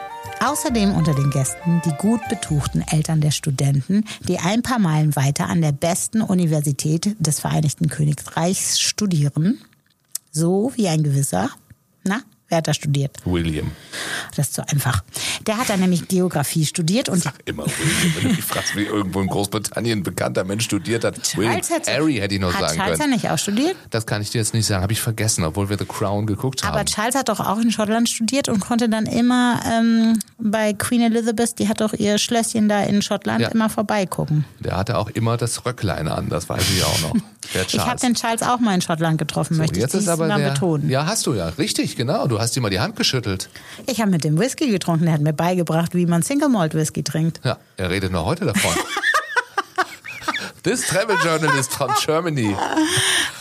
Außerdem 0.44 0.94
unter 0.94 1.14
den 1.14 1.30
Gästen 1.30 1.82
die 1.84 1.92
gut 1.98 2.20
betuchten 2.28 2.84
Eltern 2.88 3.20
der 3.20 3.30
Studenten, 3.30 4.04
die 4.20 4.38
ein 4.38 4.62
paar 4.62 4.78
Meilen 4.78 5.14
weiter 5.16 5.48
an 5.48 5.62
der 5.62 5.72
besten 5.72 6.22
Universität 6.22 7.16
des 7.18 7.40
Vereinigten 7.40 7.88
Königreichs 7.88 8.80
studieren. 8.80 9.60
So 10.30 10.72
wie 10.76 10.88
ein 10.88 11.02
gewisser, 11.02 11.50
na, 12.04 12.20
wer 12.48 12.58
hat 12.58 12.68
da 12.68 12.74
studiert? 12.74 13.16
William. 13.24 13.70
Das 14.36 14.48
ist 14.48 14.54
so 14.54 14.62
einfach. 14.62 15.02
Der 15.46 15.58
hat 15.58 15.68
dann 15.68 15.80
nämlich 15.80 16.08
Geografie 16.08 16.64
studiert 16.66 17.08
und 17.08 17.22
Sag 17.22 17.34
immer 17.44 17.64
William, 17.66 18.14
wenn 18.16 18.28
du 18.30 18.36
dich 18.36 18.44
fragst, 18.44 18.76
wie 18.76 18.84
irgendwo 18.84 19.20
in 19.20 19.26
Großbritannien 19.28 20.00
ein 20.00 20.02
bekannter 20.02 20.44
Mensch 20.44 20.64
studiert 20.64 21.04
hat. 21.04 21.36
William. 21.36 21.54
hat- 21.54 21.86
Harry 21.88 22.14
hätte 22.16 22.34
ich 22.34 22.40
noch 22.40 22.52
hat 22.52 22.60
sagen 22.70 22.78
Charles 22.78 22.98
können. 22.98 23.10
ja 23.12 23.16
nicht 23.16 23.30
auch 23.30 23.38
studiert? 23.38 23.76
Das 23.90 24.06
kann 24.06 24.22
ich 24.22 24.30
dir 24.30 24.38
jetzt 24.38 24.54
nicht 24.54 24.66
sagen, 24.66 24.82
habe 24.82 24.92
ich 24.92 25.00
vergessen, 25.00 25.44
obwohl 25.44 25.68
wir 25.68 25.78
The 25.78 25.84
Crown 25.84 26.26
geguckt 26.26 26.64
Aber 26.64 26.78
haben. 26.80 26.86
Charles 26.86 27.14
hat 27.14 27.28
doch 27.28 27.40
auch 27.40 27.58
in 27.58 27.70
Schottland 27.70 28.08
studiert 28.08 28.48
und 28.48 28.60
konnte 28.60 28.88
dann 28.88 29.06
immer 29.06 29.60
ähm, 29.66 30.18
bei 30.38 30.72
Queen 30.72 31.02
Elizabeth, 31.02 31.58
die 31.58 31.68
hat 31.68 31.80
doch 31.80 31.92
ihr 31.92 32.18
Schlösschen 32.18 32.68
da 32.68 32.82
in 32.82 33.02
Schottland, 33.02 33.40
Ja. 33.40 33.48
immer 33.48 33.68
vorbeigucken. 33.68 34.44
Der 34.60 34.76
hatte 34.76 34.96
auch 34.98 35.10
immer 35.10 35.36
das 35.36 35.64
Röcklein 35.66 36.08
an, 36.08 36.28
das 36.28 36.48
weiß 36.48 36.62
ich 36.70 36.84
auch 36.84 37.00
noch. 37.02 37.14
Ich 37.50 37.56
habe 37.56 37.66
Charles. 37.66 38.00
den 38.02 38.14
Charles 38.14 38.42
auch 38.42 38.58
mal 38.60 38.74
in 38.74 38.80
Schottland 38.82 39.16
getroffen, 39.18 39.54
So, 39.54 39.60
möchte 39.62 39.80
jetzt 39.80 39.94
ich 39.94 40.00
ist 40.00 40.08
aber 40.08 40.26
mal 40.26 40.38
der, 40.38 40.50
betonen. 40.50 40.90
Ja, 40.90 41.06
hast 41.06 41.26
du 41.26 41.34
ja. 41.34 41.48
Richtig, 41.50 41.96
genau. 41.96 42.26
Du 42.26 42.37
hast 42.38 42.56
ihm 42.56 42.62
mal 42.62 42.70
die 42.70 42.80
Hand 42.80 42.96
geschüttelt. 42.96 43.48
Ich 43.86 44.00
habe 44.00 44.10
mit 44.10 44.24
dem 44.24 44.38
Whisky 44.38 44.70
getrunken, 44.70 45.04
der 45.04 45.14
hat 45.14 45.20
mir 45.20 45.32
beigebracht, 45.32 45.94
wie 45.94 46.06
man 46.06 46.22
Single 46.22 46.48
Malt 46.48 46.74
Whisky 46.74 47.02
trinkt. 47.02 47.40
Ja, 47.44 47.58
er 47.76 47.90
redet 47.90 48.12
noch 48.12 48.24
heute 48.24 48.44
davon. 48.44 48.72
This 50.62 50.86
travel 50.86 51.16
journalist 51.24 51.72
from 51.72 51.90
Germany. 52.04 52.54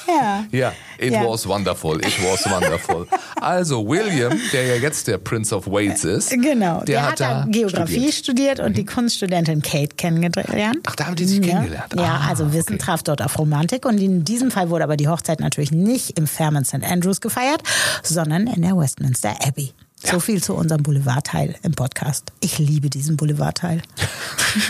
Ja. 0.08 0.46
Ja, 0.52 0.74
it 0.98 1.12
Ja. 1.12 1.26
was 1.26 1.46
wonderful, 1.48 1.98
it 2.00 2.18
was 2.24 2.50
wonderful. 2.50 3.06
Also 3.42 3.86
William, 3.88 4.40
der 4.54 4.66
ja 4.68 4.76
jetzt 4.76 5.08
der 5.08 5.18
Prince 5.18 5.54
of 5.54 5.68
Wales 5.68 6.04
ist, 6.06 6.30
Genau, 6.30 6.82
der, 6.86 7.04
hat, 7.08 7.20
da 7.20 7.42
da 7.44 7.46
Geografie 7.50 8.12
studiert. 8.12 8.14
studiert, 8.14 8.60
und 8.62 8.78
die 8.78 8.86
Kunststudentin 8.86 9.62
Kate 9.62 9.96
kennengelernt. 9.98 10.80
Ach, 10.88 10.96
da 10.96 11.06
haben 11.08 11.16
die 11.16 11.26
sich 11.26 11.40
ja. 11.46 11.54
kennengelernt. 11.54 11.94
Ja, 11.96 12.22
Ah, 12.24 12.30
also 12.30 12.54
Wissen 12.54 12.76
okay. 12.76 12.84
traf 12.86 13.04
dort 13.04 13.22
auf 13.22 13.38
Romantik 13.38 13.86
und 13.86 13.98
in 14.00 14.24
diesem 14.24 14.50
Fall 14.50 14.70
wurde 14.70 14.86
aber 14.86 14.96
die 14.98 15.08
Hochzeit 15.10 15.40
natürlich 15.42 15.72
nicht 15.72 16.18
im 16.18 16.26
Fairmont 16.26 16.68
St. 16.68 16.84
Andrews 16.84 17.20
gefeiert, 17.22 17.62
sondern 18.04 18.48
in 18.48 18.62
der 18.62 18.78
Westminster 18.78 19.36
Abbey. 19.46 19.74
So 20.10 20.20
viel 20.20 20.42
zu 20.42 20.54
unserem 20.56 20.84
Boulevardteil 20.84 21.56
im 21.64 21.74
Podcast. 21.74 22.32
Ich 22.40 22.60
liebe 22.60 22.90
diesen 22.90 23.18
Boulevardteil. 23.18 23.82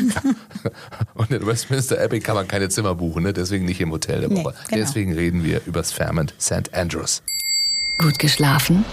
Und 1.13 1.31
in 1.31 1.45
Westminster 1.45 2.01
Abbey 2.01 2.19
kann 2.19 2.35
man 2.35 2.47
keine 2.47 2.69
Zimmer 2.69 2.95
buchen, 2.95 3.23
ne? 3.23 3.33
deswegen 3.33 3.65
nicht 3.65 3.79
im 3.81 3.91
Hotel 3.91 4.21
der 4.21 4.29
Nee, 4.29 4.43
Woche. 4.43 4.55
genau. 4.69 4.81
Deswegen 4.83 5.13
reden 5.13 5.43
wir 5.43 5.61
übers 5.65 5.91
Fairmont 5.91 6.33
St. 6.39 6.73
Andrews. 6.73 7.21
Gut 7.99 8.17
geschlafen? 8.19 8.83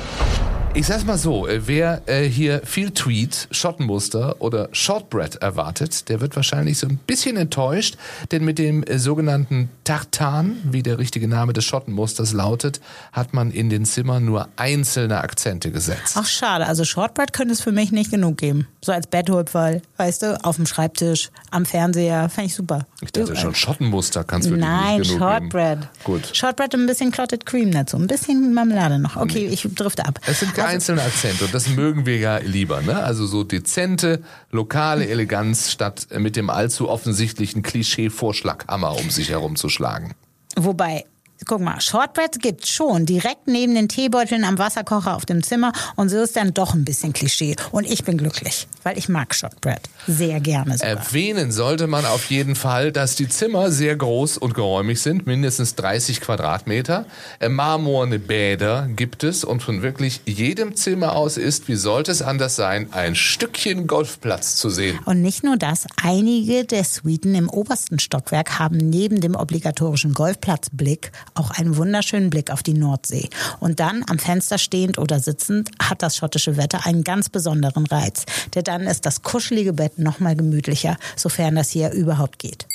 Ich 0.76 0.88
sag's 0.88 1.04
mal 1.04 1.16
so, 1.16 1.47
äh, 1.47 1.69
wer 1.69 2.02
äh, 2.07 2.25
hier 2.25 2.61
viel 2.64 2.90
Tweet, 2.90 3.47
Schottenmuster 3.52 4.40
oder 4.40 4.69
Shortbread 4.73 5.37
erwartet, 5.37 6.09
der 6.09 6.21
wird 6.21 6.35
wahrscheinlich 6.35 6.78
so 6.78 6.88
ein 6.88 6.97
bisschen 6.97 7.37
enttäuscht, 7.37 7.97
denn 8.33 8.45
mit 8.45 8.59
dem 8.59 8.83
äh, 8.83 8.99
sogenannten 8.99 9.71
Tartan, 9.85 10.57
wie 10.64 10.83
der 10.83 10.99
richtige 10.99 11.28
Name 11.28 11.52
des 11.52 11.64
Schottenmusters 11.64 12.33
lautet, 12.33 12.81
hat 13.12 13.35
man 13.35 13.52
in 13.52 13.71
den 13.71 13.85
Zimmern 13.85 14.25
nur 14.25 14.49
einzelne 14.57 15.19
Akzente 15.21 15.71
gesetzt. 15.71 16.16
Ach 16.16 16.26
schade, 16.26 16.66
also 16.66 16.83
Shortbread 16.85 17.33
könnte 17.33 17.54
es 17.54 17.61
für 17.61 17.71
mich 17.73 17.93
nicht 17.93 18.11
genug 18.11 18.38
geben. 18.38 18.66
So 18.81 18.90
als 18.90 19.07
Betthupferl, 19.07 19.81
weißt 19.97 20.23
du, 20.23 20.45
auf 20.45 20.57
dem 20.57 20.66
Schreibtisch, 20.66 21.31
am 21.52 21.66
Fernseher, 21.66 22.28
fände 22.28 22.49
ich 22.49 22.54
super. 22.57 22.85
Ich 23.00 23.12
dachte 23.12 23.37
schon, 23.37 23.54
Schottenmuster 23.54 24.25
kann's 24.25 24.47
wirklich 24.47 24.66
Nein, 24.66 24.99
nicht 24.99 25.11
genug 25.12 25.23
Shortbread. 25.23 25.81
geben. 25.83 25.90
Gut. 26.02 26.37
Shortbread 26.37 26.75
und 26.75 26.81
ein 26.81 26.87
bisschen 26.88 27.12
Clotted 27.12 27.47
Cream 27.47 27.71
dazu, 27.71 27.97
ein 27.97 28.09
bisschen 28.09 28.52
Marmelade 28.52 28.99
noch. 28.99 29.14
Okay, 29.16 29.47
ich 29.47 29.69
drifte 29.73 30.04
ab. 30.04 30.19
Es 30.26 30.40
sind 30.40 30.52
einzelne 30.66 31.02
Akzente 31.02 31.44
und 31.44 31.54
das 31.54 31.68
mögen 31.68 32.06
wir 32.06 32.18
ja 32.18 32.38
lieber, 32.38 32.83
ne? 32.83 33.02
Also 33.02 33.26
so 33.26 33.44
dezente, 33.44 34.23
lokale 34.50 35.06
Eleganz 35.06 35.71
statt 35.71 36.09
mit 36.16 36.37
dem 36.37 36.50
allzu 36.50 36.88
offensichtlichen 36.88 37.62
Klischee-Vorschlaghammer 37.62 38.97
um 38.97 39.11
sich 39.11 39.30
herumzuschlagen. 39.30 40.14
Wobei, 40.56 41.04
guck 41.47 41.61
mal, 41.61 41.81
Shortbreads 41.81 42.39
gibt 42.39 42.67
schon 42.67 43.07
direkt 43.07 43.47
neben 43.47 43.75
den 43.75 43.89
Teebeuteln 43.89 44.45
am 44.45 44.59
Wasserkocher 44.59 45.17
auf 45.17 45.27
dem 45.27 45.43
Zimmer 45.43 45.73
und 45.97 46.09
so 46.09 46.23
ist 46.23 46.37
dann 46.37 46.55
doch 46.55 46.75
ein 46.75 46.85
bisschen 46.85 47.13
Klischee. 47.13 47.57
Und 47.71 47.85
ich 47.91 48.05
bin 48.05 48.19
glücklich, 48.19 48.67
weil 48.83 48.99
ich 48.99 49.09
mag 49.09 49.35
Shortbread 49.35 49.81
sehr 50.07 50.41
gerne 50.41 50.77
sogar. 50.77 50.89
Erwähnen 50.89 51.53
sollte 51.53 51.87
man 51.87 52.05
auf 52.05 52.31
jeden 52.31 52.55
Fall, 52.55 52.93
dass 52.93 53.15
die 53.15 53.29
Zimmer 53.29 53.71
sehr 53.71 53.97
groß 53.97 54.39
und 54.39 54.55
geräumig 54.55 55.01
sind, 55.01 55.27
mindestens 55.27 55.75
30 55.75 56.21
Quadratmeter. 56.21 57.07
Äh, 57.41 57.49
Marmorne 57.49 58.19
Bäder 58.19 58.89
gibt 58.95 59.25
es 59.25 59.45
und 59.45 59.63
von 59.63 59.83
wirklich 59.83 60.21
jedem 60.27 60.77
Zimmer 60.77 61.15
aus 61.17 61.37
ist, 61.37 61.69
wie 61.69 61.77
sollte 61.77 62.13
es 62.13 62.23
anders 62.23 62.57
sein, 62.57 62.89
ein 62.93 63.15
Stückchen 63.15 63.87
Golfplatz 63.87 64.57
zu 64.57 64.71
sehen. 64.71 64.99
Und 65.05 65.23
nicht 65.23 65.45
nur 65.45 65.57
das, 65.57 65.87
einige 66.03 66.65
der 66.65 66.85
Suiten 66.85 67.35
im 67.35 67.49
obersten 67.49 67.99
Stockwerk 67.99 68.59
haben 68.59 68.77
neben 68.77 69.21
dem 69.21 69.35
obligatorischen 69.35 70.15
Golfplatzblick 70.15 71.13
auch 71.35 71.50
einen 71.50 71.76
wunderschönen 71.76 72.31
Blick 72.31 72.50
auf 72.50 72.62
die 72.62 72.75
Nordsee. 72.75 73.29
Und 73.61 73.81
dann 73.81 74.05
am 74.09 74.19
Fenster 74.19 74.59
stehend 74.59 74.99
oder 74.99 75.21
sitzend 75.21 75.71
hat 75.83 76.03
das 76.03 76.17
schottische 76.17 76.57
Wetter 76.57 76.87
einen 76.87 77.05
ganz 77.05 77.29
besonderen 77.29 77.87
Reiz. 77.87 78.25
Denn 78.55 78.64
dann 78.64 78.83
ist 78.83 79.07
das 79.07 79.23
kuschelige 79.23 79.73
Bett 79.73 79.99
noch 79.99 80.21
mal 80.21 80.37
gemütlicher, 80.37 80.97
sofern 81.17 81.57
das 81.57 81.71
hier 81.71 81.93
überhaupt 81.93 82.38
geht. 82.38 82.67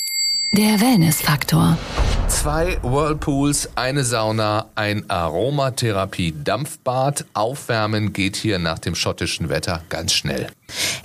Der 0.51 0.81
Wellnessfaktor. 0.81 1.77
Zwei 2.27 2.79
Whirlpools, 2.81 3.69
eine 3.75 4.03
Sauna, 4.03 4.65
ein 4.73 5.07
Aromatherapie-Dampfbad. 5.07 7.25
Aufwärmen 7.33 8.13
geht 8.13 8.35
hier 8.35 8.57
nach 8.57 8.79
dem 8.79 8.95
schottischen 8.95 9.49
Wetter 9.49 9.83
ganz 9.89 10.13
schnell. 10.13 10.47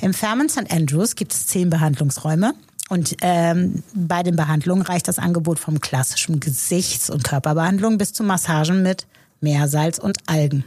Im 0.00 0.14
Fairmont 0.14 0.50
St. 0.50 0.70
Andrews 0.70 1.14
gibt 1.14 1.32
es 1.32 1.46
zehn 1.46 1.68
Behandlungsräume. 1.68 2.54
Und 2.90 3.16
ähm, 3.22 3.82
bei 3.94 4.22
den 4.22 4.36
Behandlungen 4.36 4.82
reicht 4.82 5.08
das 5.08 5.18
Angebot 5.18 5.58
vom 5.58 5.80
klassischen 5.80 6.38
Gesichts- 6.40 7.08
und 7.10 7.24
Körperbehandlung 7.24 7.96
bis 7.98 8.12
zu 8.12 8.22
Massagen 8.22 8.82
mit 8.82 9.06
Meersalz 9.40 9.98
und 9.98 10.18
Algen. 10.26 10.64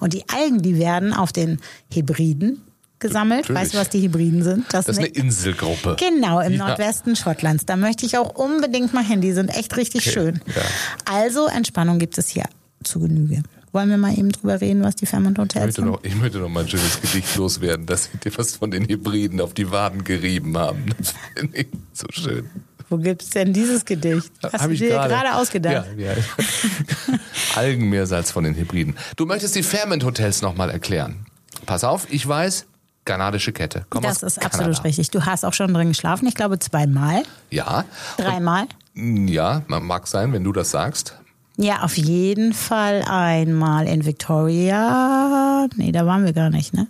Und 0.00 0.12
die 0.14 0.24
Algen, 0.28 0.62
die 0.62 0.78
werden 0.78 1.12
auf 1.12 1.32
den 1.32 1.60
Hybriden 1.92 2.62
gesammelt. 2.98 3.40
Natürlich. 3.42 3.60
Weißt 3.62 3.74
du, 3.74 3.78
was 3.78 3.88
die 3.90 4.00
Hybriden 4.00 4.42
sind? 4.42 4.64
Das 4.72 4.88
ist 4.88 4.98
eine 4.98 5.08
Inselgruppe. 5.08 5.96
Genau, 5.98 6.40
im 6.40 6.52
Ja. 6.54 6.68
Nordwesten 6.68 7.14
Schottlands. 7.14 7.66
Da 7.66 7.76
möchte 7.76 8.06
ich 8.06 8.16
auch 8.16 8.34
unbedingt 8.36 8.94
mal 8.94 9.04
hin. 9.04 9.20
Die 9.20 9.32
sind 9.32 9.48
echt 9.54 9.76
richtig 9.76 10.02
Okay, 10.06 10.10
schön. 10.12 10.40
ja. 10.46 10.62
Also 11.04 11.46
Entspannung 11.46 11.98
gibt 11.98 12.16
es 12.16 12.28
hier 12.28 12.44
zu 12.84 13.00
Genüge. 13.00 13.42
Wollen 13.76 13.90
wir 13.90 13.98
mal 13.98 14.18
eben 14.18 14.32
drüber 14.32 14.58
reden, 14.58 14.82
was 14.82 14.96
die 14.96 15.04
Fairmont 15.04 15.36
Ich 15.36 15.42
Hotels 15.42 15.66
möchte, 15.66 15.82
haben? 15.82 15.90
noch, 15.90 16.00
ich 16.02 16.14
möchte 16.16 16.38
noch 16.38 16.48
mal 16.48 16.60
ein 16.60 16.68
schönes 16.70 16.98
Gedicht 16.98 17.36
loswerden, 17.36 17.84
dass 17.84 18.04
sie 18.04 18.16
dir 18.16 18.32
was 18.38 18.56
von 18.56 18.70
den 18.70 18.88
Hybriden 18.88 19.38
auf 19.38 19.52
die 19.52 19.70
Waden 19.70 20.02
gerieben 20.02 20.56
haben. 20.56 20.86
Das 20.96 21.12
finde 21.36 21.58
ich 21.58 21.66
so 21.92 22.06
schön. 22.10 22.48
Wo 22.88 22.96
gibt's 22.96 23.28
denn 23.30 23.52
dieses 23.52 23.84
Gedicht? 23.84 24.32
Hast 24.42 24.54
Hab 24.54 24.62
du 24.68 24.70
ich 24.70 24.78
dir 24.80 24.88
gerade 24.88 25.34
ausgedacht? 25.34 25.86
Ja, 25.98 26.12
ja. 26.12 26.14
Algenmeersalz 27.56 28.30
von 28.30 28.44
den 28.44 28.54
Hybriden. 28.54 28.96
Du 29.16 29.26
möchtest 29.26 29.54
die 29.56 29.62
Fairmont 29.62 30.04
Hotels 30.04 30.40
noch 30.40 30.56
mal 30.56 30.70
erklären. 30.70 31.26
Pass 31.66 31.84
auf, 31.84 32.06
ich 32.10 32.26
weiß, 32.26 32.64
kanadische 33.04 33.52
Kette. 33.52 33.84
Komm 33.90 34.02
Das 34.02 34.22
ist 34.22 34.40
Kanada. 34.40 34.58
absolut 34.58 34.84
richtig. 34.84 35.10
Du 35.10 35.26
hast 35.26 35.44
auch 35.44 35.52
schon 35.52 35.74
drin 35.74 35.88
geschlafen. 35.88 36.26
Ich 36.28 36.34
glaube 36.34 36.58
zweimal, 36.60 37.24
Ja. 37.50 37.84
dreimal. 38.16 38.66
Ja, 38.94 39.62
mag 39.68 40.06
sein, 40.06 40.32
wenn 40.32 40.44
du 40.44 40.52
das 40.52 40.70
sagst. 40.70 41.14
Ja, 41.58 41.82
auf 41.82 41.96
jeden 41.96 42.52
Fall 42.52 43.02
einmal 43.02 43.86
in 43.86 44.04
Victoria. 44.04 45.66
Nee, 45.76 45.90
da 45.92 46.04
waren 46.04 46.24
wir 46.24 46.32
gar 46.32 46.50
nicht, 46.50 46.74
ne? 46.74 46.86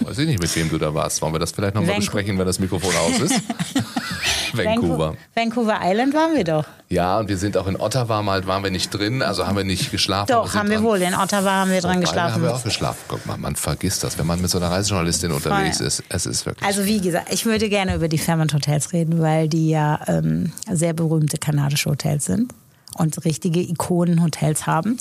Weiß 0.00 0.18
ich 0.18 0.26
nicht, 0.26 0.40
mit 0.42 0.54
wem 0.56 0.68
du 0.68 0.76
da 0.76 0.92
warst. 0.92 1.22
Wollen 1.22 1.32
wir 1.32 1.38
das 1.38 1.52
vielleicht 1.52 1.74
noch 1.74 1.80
mal 1.80 1.88
Vancouver. 1.88 2.00
besprechen, 2.00 2.38
wenn 2.38 2.46
das 2.46 2.58
Mikrofon 2.58 2.92
aus 2.96 3.20
ist? 3.20 3.40
Vancouver. 4.52 5.16
Vancouver 5.34 5.80
Island 5.82 6.14
waren 6.14 6.36
wir 6.36 6.44
doch. 6.44 6.64
Ja, 6.88 7.18
und 7.18 7.28
wir 7.28 7.36
sind 7.38 7.56
auch 7.56 7.66
in 7.66 7.76
Ottawa 7.76 8.22
mal, 8.22 8.46
waren 8.46 8.62
wir 8.62 8.70
nicht 8.70 8.90
drin, 8.90 9.22
also 9.22 9.46
haben 9.46 9.56
wir 9.56 9.64
nicht 9.64 9.90
geschlafen. 9.90 10.30
Doch, 10.30 10.54
haben 10.54 10.70
wir 10.70 10.82
wohl. 10.82 11.00
In 11.02 11.14
Ottawa 11.14 11.50
haben 11.50 11.70
wir 11.70 11.80
drin 11.80 11.92
Beide 11.92 12.00
geschlafen. 12.02 12.34
haben 12.34 12.42
wir 12.42 12.54
auch 12.54 12.62
geschlafen. 12.62 12.98
Guck 13.08 13.26
mal, 13.26 13.36
man 13.36 13.56
vergisst 13.56 14.04
das, 14.04 14.18
wenn 14.18 14.26
man 14.26 14.40
mit 14.40 14.50
so 14.50 14.58
einer 14.58 14.70
Reisejournalistin 14.70 15.32
unterwegs 15.32 15.78
Voll. 15.78 15.86
ist. 15.86 16.04
Es 16.08 16.26
ist 16.26 16.46
wirklich. 16.46 16.66
Also 16.68 16.84
wie 16.84 17.00
gesagt, 17.00 17.32
ich 17.32 17.46
würde 17.46 17.68
gerne 17.68 17.96
über 17.96 18.08
die 18.08 18.18
Fairmont 18.18 18.54
Hotels 18.54 18.92
reden, 18.92 19.20
weil 19.20 19.48
die 19.48 19.70
ja 19.70 20.00
ähm, 20.06 20.52
sehr 20.70 20.92
berühmte 20.92 21.38
kanadische 21.38 21.90
Hotels 21.90 22.26
sind 22.26 22.52
und 22.94 23.24
richtige 23.24 23.60
Ikonenhotels 23.60 24.66
haben. 24.66 24.98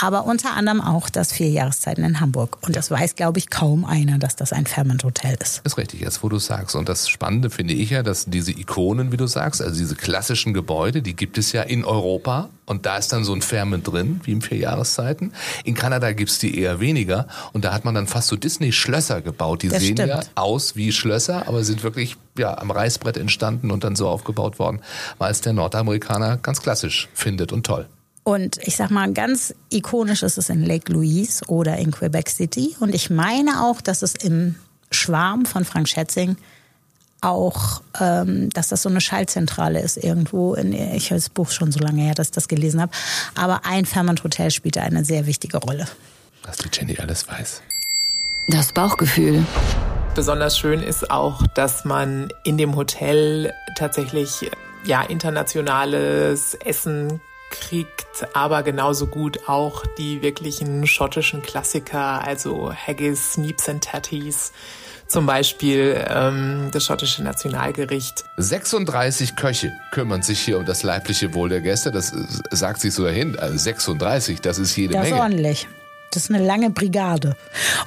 Aber 0.00 0.24
unter 0.26 0.54
anderem 0.54 0.80
auch 0.80 1.08
das 1.10 1.32
Vier 1.32 1.50
Jahreszeiten 1.50 2.04
in 2.04 2.20
Hamburg. 2.20 2.58
Und 2.62 2.76
das 2.76 2.90
weiß, 2.90 3.14
glaube 3.14 3.38
ich, 3.38 3.50
kaum 3.50 3.84
einer, 3.84 4.18
dass 4.18 4.36
das 4.36 4.52
ein 4.52 4.66
Fairmont 4.66 5.04
Hotel 5.04 5.36
ist. 5.40 5.62
ist 5.64 5.78
richtig, 5.78 6.00
jetzt 6.00 6.22
wo 6.22 6.28
du 6.28 6.38
sagst. 6.38 6.76
Und 6.76 6.88
das 6.88 7.08
Spannende 7.08 7.50
finde 7.50 7.74
ich 7.74 7.90
ja, 7.90 8.02
dass 8.02 8.26
diese 8.26 8.52
Ikonen, 8.52 9.12
wie 9.12 9.16
du 9.16 9.26
sagst, 9.26 9.62
also 9.62 9.78
diese 9.78 9.94
klassischen 9.94 10.54
Gebäude, 10.54 11.02
die 11.02 11.14
gibt 11.14 11.38
es 11.38 11.52
ja 11.52 11.62
in 11.62 11.84
Europa. 11.84 12.50
Und 12.68 12.84
da 12.84 12.98
ist 12.98 13.12
dann 13.12 13.24
so 13.24 13.32
ein 13.32 13.40
Fairmont 13.40 13.88
drin, 13.88 14.20
wie 14.24 14.32
im 14.32 14.42
Vier 14.42 14.58
Jahreszeiten. 14.58 15.32
In 15.64 15.74
Kanada 15.74 16.12
gibt's 16.12 16.38
die 16.38 16.58
eher 16.58 16.80
weniger. 16.80 17.26
Und 17.52 17.64
da 17.64 17.72
hat 17.72 17.84
man 17.84 17.94
dann 17.94 18.06
fast 18.06 18.28
so 18.28 18.36
Disney-Schlösser 18.36 19.22
gebaut. 19.22 19.62
Die 19.62 19.68
Das 19.68 19.82
sehen 19.82 19.96
ja 19.96 20.22
stimmt. 20.22 20.36
aus 20.36 20.76
wie 20.76 20.92
Schlösser, 20.92 21.48
aber 21.48 21.64
sind 21.64 21.82
wirklich 21.82 22.16
ja, 22.36 22.56
am 22.58 22.70
Reißbrett 22.70 23.16
entstanden 23.16 23.70
und 23.70 23.84
dann 23.84 23.96
so 23.96 24.06
aufgebaut 24.06 24.58
worden, 24.58 24.80
weil 25.16 25.32
es 25.32 25.40
der 25.40 25.54
Nordamerikaner 25.54 26.36
ganz 26.36 26.60
klassisch 26.60 27.08
findet 27.14 27.52
und 27.52 27.64
toll. 27.64 27.86
Und 28.22 28.58
ich 28.62 28.76
sag 28.76 28.90
mal, 28.90 29.10
ganz 29.14 29.54
ikonisch 29.70 30.22
ist 30.22 30.36
es 30.36 30.50
in 30.50 30.62
Lake 30.62 30.92
Louise 30.92 31.42
oder 31.46 31.78
in 31.78 31.90
Quebec 31.90 32.28
City. 32.28 32.76
Und 32.78 32.94
ich 32.94 33.08
meine 33.08 33.64
auch, 33.64 33.80
dass 33.80 34.02
es 34.02 34.14
im 34.14 34.56
Schwarm 34.90 35.46
von 35.46 35.64
Frank 35.64 35.88
Schätzing 35.88 36.36
auch, 37.20 37.82
ähm, 38.00 38.50
dass 38.50 38.68
das 38.68 38.82
so 38.82 38.88
eine 38.88 39.00
Schaltzentrale 39.00 39.80
ist 39.80 39.96
irgendwo. 39.96 40.54
In, 40.54 40.72
ich 40.72 41.10
höre 41.10 41.16
das 41.16 41.28
Buch 41.28 41.50
schon 41.50 41.72
so 41.72 41.80
lange 41.80 42.02
her, 42.02 42.14
dass 42.14 42.28
ich 42.28 42.32
das 42.32 42.48
gelesen 42.48 42.80
habe. 42.80 42.92
Aber 43.34 43.64
ein 43.64 43.86
Fairmont 43.86 44.22
Hotel 44.24 44.50
spielte 44.50 44.82
eine 44.82 45.04
sehr 45.04 45.26
wichtige 45.26 45.58
Rolle. 45.58 45.86
Dass 46.42 46.58
die 46.58 46.68
Jenny 46.72 46.96
alles 46.98 47.28
weiß. 47.28 47.62
Das 48.48 48.72
Bauchgefühl. 48.72 49.44
Besonders 50.14 50.58
schön 50.58 50.82
ist 50.82 51.10
auch, 51.10 51.46
dass 51.48 51.84
man 51.84 52.32
in 52.44 52.56
dem 52.56 52.76
Hotel 52.76 53.52
tatsächlich 53.76 54.50
ja 54.84 55.02
internationales 55.02 56.54
Essen 56.54 57.20
kriegt, 57.50 58.26
aber 58.34 58.62
genauso 58.62 59.06
gut 59.06 59.48
auch 59.48 59.84
die 59.98 60.22
wirklichen 60.22 60.86
schottischen 60.86 61.42
Klassiker, 61.42 62.22
also 62.24 62.72
Haggis, 62.72 63.36
Neeps 63.38 63.68
and 63.68 63.84
Tatties, 63.84 64.52
zum 65.08 65.26
Beispiel 65.26 66.04
ähm, 66.08 66.68
das 66.72 66.84
schottische 66.84 67.22
Nationalgericht. 67.22 68.24
36 68.36 69.36
Köche 69.36 69.72
kümmern 69.90 70.22
sich 70.22 70.40
hier 70.40 70.58
um 70.58 70.64
das 70.66 70.82
leibliche 70.82 71.32
Wohl 71.34 71.48
der 71.48 71.60
Gäste. 71.60 71.90
Das 71.90 72.12
äh, 72.12 72.16
sagt 72.50 72.80
sich 72.80 72.92
so 72.94 73.04
dahin. 73.04 73.38
Also 73.38 73.56
36, 73.56 74.40
das 74.40 74.58
ist 74.58 74.76
jede 74.76 74.94
Das 74.94 75.04
ist 75.04 75.10
Menge. 75.10 75.22
ordentlich. 75.22 75.66
Das 76.12 76.24
ist 76.24 76.30
eine 76.34 76.44
lange 76.44 76.70
Brigade. 76.70 77.36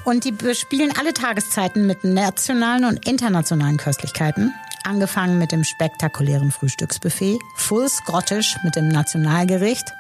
Und 0.04 0.26
die 0.26 0.32
bespielen 0.32 0.92
alle 1.00 1.14
Tageszeiten 1.14 1.88
mit 1.88 2.04
nationalen 2.04 2.86
und 2.86 3.08
internationalen 3.08 3.78
Köstlichkeiten. 3.78 4.54
Angefangen 4.84 5.38
mit 5.38 5.52
dem 5.52 5.64
spektakulären 5.64 6.52
Frühstücksbuffet, 6.52 7.38
Full 7.58 7.88
Scottish 7.90 8.58
mit 8.64 8.76
dem 8.76 8.88
Nationalgericht 8.90 9.94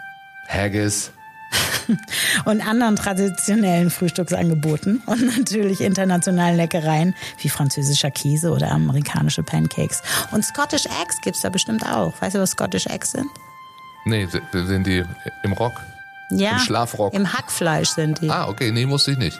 Haggis. 0.48 1.12
und 2.46 2.66
anderen 2.66 2.96
traditionellen 2.96 3.90
Frühstücksangeboten 3.90 5.02
und 5.06 5.38
natürlich 5.38 5.82
internationalen 5.82 6.56
Leckereien 6.58 7.16
wie 7.40 7.50
französischer 7.50 8.12
Käse 8.12 8.52
oder 8.52 8.72
amerikanische 8.72 9.44
Pancakes. 9.44 10.02
Und 10.32 10.44
Scottish 10.46 10.86
Eggs 10.86 11.20
gibt's 11.22 11.42
da 11.42 11.50
bestimmt 11.50 11.86
auch. 11.86 12.14
Weißt 12.22 12.36
du, 12.36 12.40
was 12.40 12.52
Scottish 12.52 12.86
Eggs 12.88 13.12
sind? 13.12 13.28
Nee, 14.06 14.28
sind 14.54 14.88
die 14.88 15.04
im 15.44 15.54
Rock? 15.54 15.74
Ja, 16.32 16.52
Im 16.54 16.60
Schlafrock. 16.60 17.14
im 17.14 17.34
Hackfleisch 17.34 17.90
sind 17.90 18.22
die. 18.22 18.30
Ah, 18.30 18.48
okay, 18.48 18.72
nee, 18.72 18.86
musste 18.86 19.12
ich 19.12 19.18
nicht. 19.18 19.40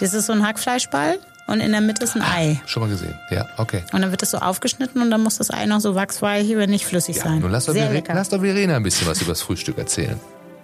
Das 0.00 0.12
ist 0.12 0.26
so 0.26 0.32
ein 0.32 0.44
Hackfleischball 0.44 1.18
und 1.46 1.60
in 1.60 1.70
der 1.70 1.80
Mitte 1.80 2.02
ist 2.04 2.16
ein 2.16 2.22
Ei. 2.22 2.60
Schon 2.66 2.82
mal 2.82 2.88
gesehen. 2.88 3.14
Ja, 3.30 3.46
okay. 3.58 3.84
Und 3.92 4.02
dann 4.02 4.10
wird 4.10 4.22
es 4.22 4.32
so 4.32 4.38
aufgeschnitten 4.38 5.00
und 5.00 5.10
dann 5.10 5.22
muss 5.22 5.38
das 5.38 5.50
Ei 5.50 5.66
noch 5.66 5.80
so 5.80 5.94
wachsweich, 5.94 6.52
aber 6.52 6.66
nicht 6.66 6.84
flüssig 6.84 7.16
Ja, 7.18 7.24
sein. 7.24 7.38
nun 7.38 7.52
lass 7.52 7.66
doch, 7.66 7.74
Sehr 7.74 7.84
Vere 7.84 7.94
lecker. 7.94 8.14
lass 8.14 8.28
doch 8.28 8.40
Verena 8.40 8.76
ein 8.76 8.82
bisschen 8.82 9.06
was 9.06 9.22
über 9.22 9.30
das 9.32 9.42
Frühstück 9.42 9.78
erzählen. 9.78 10.18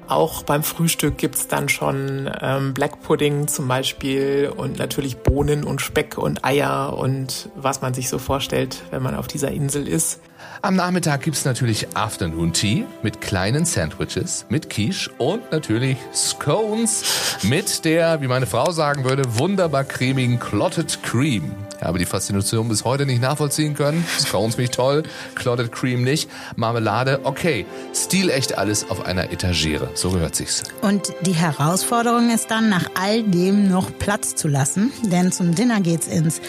Auch 0.08 0.42
beim 0.42 0.62
Frühstück 0.62 1.18
gibt's 1.18 1.48
dann 1.48 1.68
schon 1.68 2.30
ähm, 2.40 2.72
Black 2.72 3.02
Pudding 3.02 3.46
zum 3.46 3.68
Beispiel 3.68 4.50
und 4.56 4.78
natürlich 4.78 5.18
Bohnen 5.18 5.64
und 5.64 5.82
Speck 5.82 6.16
und 6.16 6.46
Eier 6.46 6.96
und 6.96 7.50
was 7.54 7.82
man 7.82 7.92
sich 7.92 8.08
so 8.08 8.18
vorstellt, 8.18 8.84
wenn 8.90 9.02
man 9.02 9.14
auf 9.14 9.26
dieser 9.26 9.50
Insel 9.50 9.86
ist. 9.86 10.20
Am 10.61 10.75
Nachmittag 10.75 11.23
gibt's 11.23 11.45
natürlich 11.45 11.97
Afternoon 11.97 12.52
Tea 12.52 12.85
mit 13.02 13.21
kleinen 13.21 13.64
Sandwiches, 13.64 14.45
mit 14.49 14.68
Quiche 14.68 15.11
und 15.18 15.52
natürlich 15.52 15.97
Scones 16.12 17.04
mit 17.42 17.85
der, 17.85 18.21
wie 18.21 18.26
meine 18.26 18.47
Frau 18.47 18.71
sagen 18.73 19.04
würde, 19.04 19.38
wunderbar 19.38 19.85
cremigen 19.85 20.40
Clotted 20.40 21.02
Cream. 21.02 21.54
Ich 21.78 21.85
habe 21.85 21.99
die 21.99 22.07
Faszination 22.07 22.68
bis 22.68 22.85
heute 22.85 23.07
nicht 23.07 23.23
nachvollziehen 23.23 23.75
können. 23.75 24.04
Scones 24.18 24.57
mich 24.57 24.71
toll, 24.71 25.04
Clotted 25.36 25.71
Cream 25.71 26.02
nicht. 26.02 26.28
Marmelade, 26.56 27.21
okay. 27.23 27.65
Stilecht 27.95 28.58
alles 28.58 28.91
auf 28.91 29.06
einer 29.06 29.30
Etagere. 29.30 29.91
So 29.95 30.10
gehört 30.10 30.34
sich's. 30.34 30.65
Und 30.82 31.12
die 31.21 31.34
Herausforderung 31.34 32.30
ist 32.30 32.50
dann, 32.50 32.69
nach 32.69 32.91
all 33.00 33.23
dem 33.23 33.71
noch 33.71 33.97
Platz 33.97 34.34
zu 34.34 34.49
lassen. 34.49 34.93
Denn 35.04 35.30
zum 35.30 35.54
Dinner 35.54 35.80
geht's 35.80 36.08
ins 36.08 36.41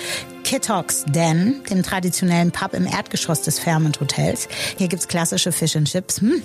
Kittox 0.50 1.06
Den, 1.06 1.64
dem 1.70 1.84
traditionellen 1.84 2.50
Pub 2.50 2.74
im 2.74 2.88
Erdgeschoss 2.88 3.44
des 3.44 3.60
Fairmont 3.60 4.02
Hotels. 4.02 4.48
Hier 4.80 4.88
gibt's 4.88 5.08
klassische 5.08 5.52
Fish 5.52 5.76
and 5.76 5.88
Chips, 5.88 6.22
hm, 6.22 6.42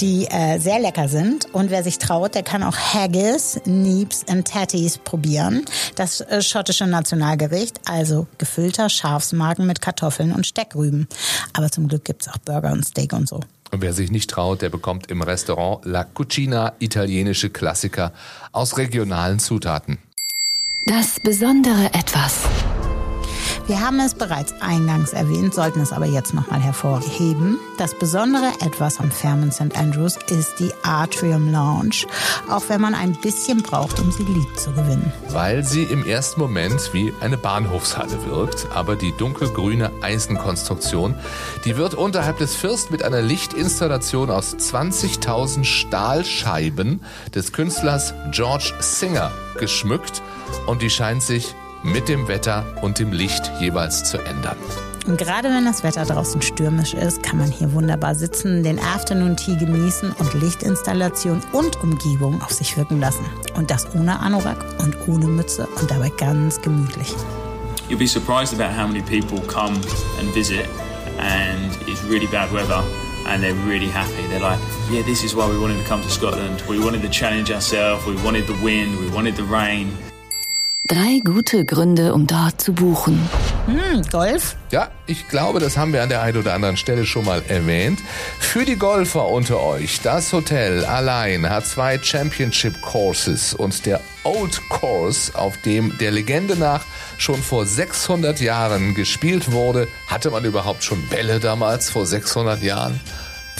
die 0.00 0.26
äh, 0.26 0.58
sehr 0.58 0.80
lecker 0.80 1.08
sind. 1.08 1.54
Und 1.54 1.70
wer 1.70 1.84
sich 1.84 1.98
traut, 1.98 2.34
der 2.34 2.42
kann 2.42 2.64
auch 2.64 2.76
Haggis, 2.76 3.60
Neeps 3.64 4.24
and 4.28 4.48
Tatties 4.48 4.98
probieren. 4.98 5.64
Das 5.94 6.22
äh, 6.22 6.42
schottische 6.42 6.88
Nationalgericht, 6.88 7.78
also 7.84 8.26
gefüllter 8.38 8.88
Schafsmagen 8.88 9.64
mit 9.64 9.80
Kartoffeln 9.80 10.32
und 10.32 10.44
Steckrüben. 10.44 11.06
Aber 11.52 11.70
zum 11.70 11.86
Glück 11.86 12.04
gibt's 12.04 12.26
auch 12.26 12.38
Burger 12.38 12.72
und 12.72 12.84
Steak 12.84 13.12
und 13.12 13.28
so. 13.28 13.38
Und 13.70 13.80
wer 13.80 13.92
sich 13.92 14.10
nicht 14.10 14.28
traut, 14.28 14.60
der 14.60 14.70
bekommt 14.70 15.08
im 15.08 15.22
Restaurant 15.22 15.84
La 15.84 16.02
Cucina 16.02 16.72
italienische 16.80 17.50
Klassiker 17.50 18.12
aus 18.50 18.76
regionalen 18.76 19.38
Zutaten. 19.38 19.98
Das 20.86 21.20
besondere 21.20 21.94
Etwas. 21.94 22.40
Wir 23.66 23.80
haben 23.80 23.98
es 23.98 24.14
bereits 24.14 24.54
eingangs 24.60 25.12
erwähnt, 25.12 25.52
sollten 25.52 25.80
es 25.80 25.92
aber 25.92 26.06
jetzt 26.06 26.34
nochmal 26.34 26.60
hervorheben. 26.60 27.58
Das 27.78 27.98
besondere 27.98 28.52
Etwas 28.60 29.00
am 29.00 29.10
Fairmont 29.10 29.54
St. 29.54 29.76
Andrews 29.76 30.16
ist 30.28 30.60
die 30.60 30.70
Atrium 30.84 31.50
Lounge, 31.50 32.06
auch 32.48 32.62
wenn 32.68 32.80
man 32.80 32.94
ein 32.94 33.14
bisschen 33.14 33.62
braucht, 33.62 33.98
um 33.98 34.12
sie 34.12 34.22
lieb 34.22 34.56
zu 34.56 34.70
gewinnen. 34.70 35.12
Weil 35.30 35.64
sie 35.64 35.82
im 35.82 36.06
ersten 36.06 36.40
Moment 36.40 36.90
wie 36.92 37.12
eine 37.20 37.36
Bahnhofshalle 37.36 38.24
wirkt, 38.26 38.68
aber 38.72 38.94
die 38.94 39.10
dunkelgrüne 39.16 39.90
Eisenkonstruktion, 40.00 41.16
die 41.64 41.76
wird 41.76 41.94
unterhalb 41.94 42.38
des 42.38 42.54
First 42.54 42.92
mit 42.92 43.02
einer 43.02 43.20
Lichtinstallation 43.20 44.30
aus 44.30 44.54
20.000 44.54 45.64
Stahlscheiben 45.64 47.00
des 47.34 47.52
Künstlers 47.52 48.14
George 48.30 48.74
Singer 48.78 49.32
geschmückt 49.58 50.22
und 50.68 50.82
die 50.82 50.90
scheint 50.90 51.24
sich 51.24 51.56
mit 51.86 52.08
dem 52.08 52.28
Wetter 52.28 52.64
und 52.82 52.98
dem 52.98 53.12
Licht 53.12 53.50
jeweils 53.60 54.04
zu 54.04 54.18
ändern. 54.18 54.56
Und 55.06 55.18
gerade 55.18 55.48
wenn 55.48 55.64
das 55.64 55.84
Wetter 55.84 56.04
draußen 56.04 56.42
stürmisch 56.42 56.92
ist, 56.92 57.22
kann 57.22 57.38
man 57.38 57.50
hier 57.50 57.72
wunderbar 57.72 58.16
sitzen, 58.16 58.64
den 58.64 58.80
Afternoon 58.80 59.36
Tea 59.36 59.56
genießen 59.56 60.10
und 60.10 60.34
Lichtinstallation 60.34 61.40
und 61.52 61.80
Umgebung 61.80 62.42
auf 62.42 62.50
sich 62.50 62.76
wirken 62.76 62.98
lassen. 62.98 63.24
Und 63.54 63.70
das 63.70 63.86
ohne 63.94 64.18
Anorak 64.18 64.64
und 64.78 64.96
ohne 65.06 65.26
Mütze 65.26 65.68
und 65.80 65.88
dabei 65.90 66.10
ganz 66.10 66.60
gemütlich. 66.60 67.14
You'll 67.88 67.98
be 67.98 68.08
surprised 68.08 68.52
about 68.52 68.76
how 68.76 68.88
many 68.88 69.00
people 69.00 69.40
come 69.46 69.76
and 70.18 70.34
visit, 70.34 70.66
and 71.18 71.72
it's 71.86 72.02
really 72.10 72.26
bad 72.26 72.52
weather, 72.52 72.82
and 73.28 73.44
they're 73.44 73.54
really 73.64 73.88
happy. 73.88 74.26
They're 74.28 74.40
like, 74.40 74.58
"Yeah, 74.90 75.04
this 75.04 75.22
is 75.22 75.36
why 75.36 75.48
we 75.48 75.56
wanted 75.56 75.78
to 75.78 75.88
come 75.88 76.02
to 76.02 76.10
Scotland. 76.10 76.64
We 76.68 76.80
wanted 76.80 77.02
to 77.02 77.08
challenge 77.08 77.52
ourselves. 77.52 78.04
We 78.06 78.16
wanted 78.24 78.48
the 78.48 78.56
wind. 78.60 78.98
We 78.98 79.08
wanted 79.14 79.36
the 79.36 79.44
rain." 79.44 79.96
Drei 80.88 81.20
gute 81.24 81.64
Gründe, 81.64 82.14
um 82.14 82.28
dort 82.28 82.60
zu 82.60 82.72
buchen. 82.72 83.28
Hm, 83.66 84.02
Golf? 84.12 84.54
Ja, 84.70 84.88
ich 85.06 85.26
glaube, 85.26 85.58
das 85.58 85.76
haben 85.76 85.92
wir 85.92 86.00
an 86.00 86.08
der 86.08 86.22
einen 86.22 86.36
oder 86.36 86.54
anderen 86.54 86.76
Stelle 86.76 87.04
schon 87.04 87.24
mal 87.24 87.42
erwähnt. 87.48 87.98
Für 88.38 88.64
die 88.64 88.76
Golfer 88.76 89.26
unter 89.26 89.60
euch, 89.60 90.00
das 90.02 90.32
Hotel 90.32 90.84
allein 90.84 91.50
hat 91.50 91.66
zwei 91.66 91.98
Championship 92.00 92.80
Courses 92.82 93.52
und 93.52 93.84
der 93.84 94.00
Old 94.22 94.60
Course, 94.68 95.36
auf 95.36 95.56
dem 95.62 95.98
der 95.98 96.12
Legende 96.12 96.56
nach 96.56 96.84
schon 97.18 97.42
vor 97.42 97.66
600 97.66 98.40
Jahren 98.40 98.94
gespielt 98.94 99.50
wurde. 99.50 99.88
Hatte 100.06 100.30
man 100.30 100.44
überhaupt 100.44 100.84
schon 100.84 101.04
Bälle 101.08 101.40
damals 101.40 101.90
vor 101.90 102.06
600 102.06 102.62
Jahren? 102.62 103.00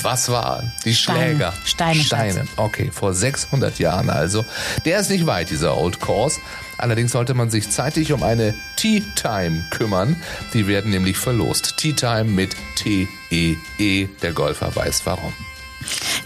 Was 0.02 0.28
waren 0.28 0.70
die 0.84 0.94
Steine. 0.94 1.30
Schläger? 1.30 1.54
Steine, 1.64 2.00
Steine. 2.00 2.40
Schatz. 2.40 2.48
Okay, 2.56 2.90
vor 2.92 3.14
600 3.14 3.78
Jahren 3.78 4.10
also. 4.10 4.44
Der 4.84 5.00
ist 5.00 5.10
nicht 5.10 5.26
weit, 5.26 5.50
dieser 5.50 5.76
Old 5.76 6.00
Course. 6.00 6.38
Allerdings 6.78 7.12
sollte 7.12 7.34
man 7.34 7.50
sich 7.50 7.70
zeitig 7.70 8.12
um 8.12 8.22
eine 8.22 8.54
Tea 8.76 9.02
Time 9.14 9.64
kümmern. 9.70 10.16
Die 10.52 10.66
werden 10.66 10.90
nämlich 10.90 11.16
verlost. 11.16 11.76
Tea 11.76 11.92
Time 11.92 12.24
mit 12.24 12.56
T-E-E. 12.76 13.56
-E. 13.78 14.08
Der 14.22 14.32
Golfer 14.32 14.74
weiß 14.74 15.02
warum. 15.04 15.32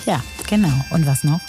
Ja, 0.06 0.22
genau. 0.48 0.84
Und 0.90 1.06
was 1.06 1.24
noch? 1.24 1.40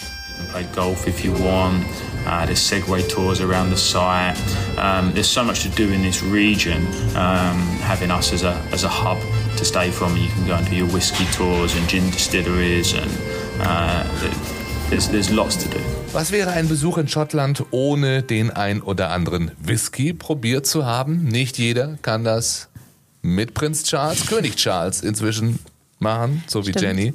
Play 0.50 0.66
golf 0.76 1.08
if 1.08 1.24
you 1.24 1.34
want. 1.34 1.86
Uh, 2.26 2.46
there's 2.46 2.60
Segway 2.60 3.02
tours 3.08 3.42
around 3.42 3.70
the 3.70 3.78
site. 3.78 4.38
Um, 4.78 5.12
there's 5.14 5.30
so 5.30 5.44
much 5.44 5.64
to 5.64 5.70
do 5.70 5.92
in 5.92 6.02
this 6.02 6.24
region. 6.24 6.86
Um, 7.16 7.58
having 7.82 8.12
us 8.12 8.34
as 8.34 8.44
a 8.44 8.54
as 8.72 8.84
a 8.84 8.90
hub 8.90 9.20
to 9.58 9.66
stay 9.66 9.92
from, 9.92 10.16
you 10.18 10.30
can 10.30 10.46
go 10.48 10.56
and 10.56 10.68
do 10.68 10.76
your 10.76 10.88
whiskey 10.88 11.26
tours 11.34 11.76
and 11.76 11.88
gin 11.88 12.10
distilleries, 12.12 12.94
and 12.94 13.12
uh, 13.60 14.04
there's 14.90 15.10
there's 15.10 15.32
lots 15.32 15.56
to 15.58 15.70
do. 15.70 16.01
Was 16.14 16.34
wäre 16.34 16.52
ein 16.52 16.68
Besuch 16.68 16.98
in 16.98 17.08
Schottland 17.08 17.64
ohne 17.72 18.22
den 18.22 18.52
ein 18.52 18.82
oder 18.82 19.12
anderen 19.12 19.52
Whisky 19.60 20.12
probiert 20.12 20.66
zu 20.68 20.86
haben? 20.86 21.24
Nicht 21.24 21.58
jeder 21.58 21.98
kann 22.02 22.26
das 22.26 22.68
mit 23.22 23.54
Prinz 23.54 23.84
Charles, 23.84 24.28
König 24.28 24.58
Charles 24.58 25.04
inzwischen 25.04 25.60
machen, 26.00 26.44
so 26.48 26.68
wie 26.68 26.72
Stimmt. 26.72 26.82
Jenny. 26.82 27.14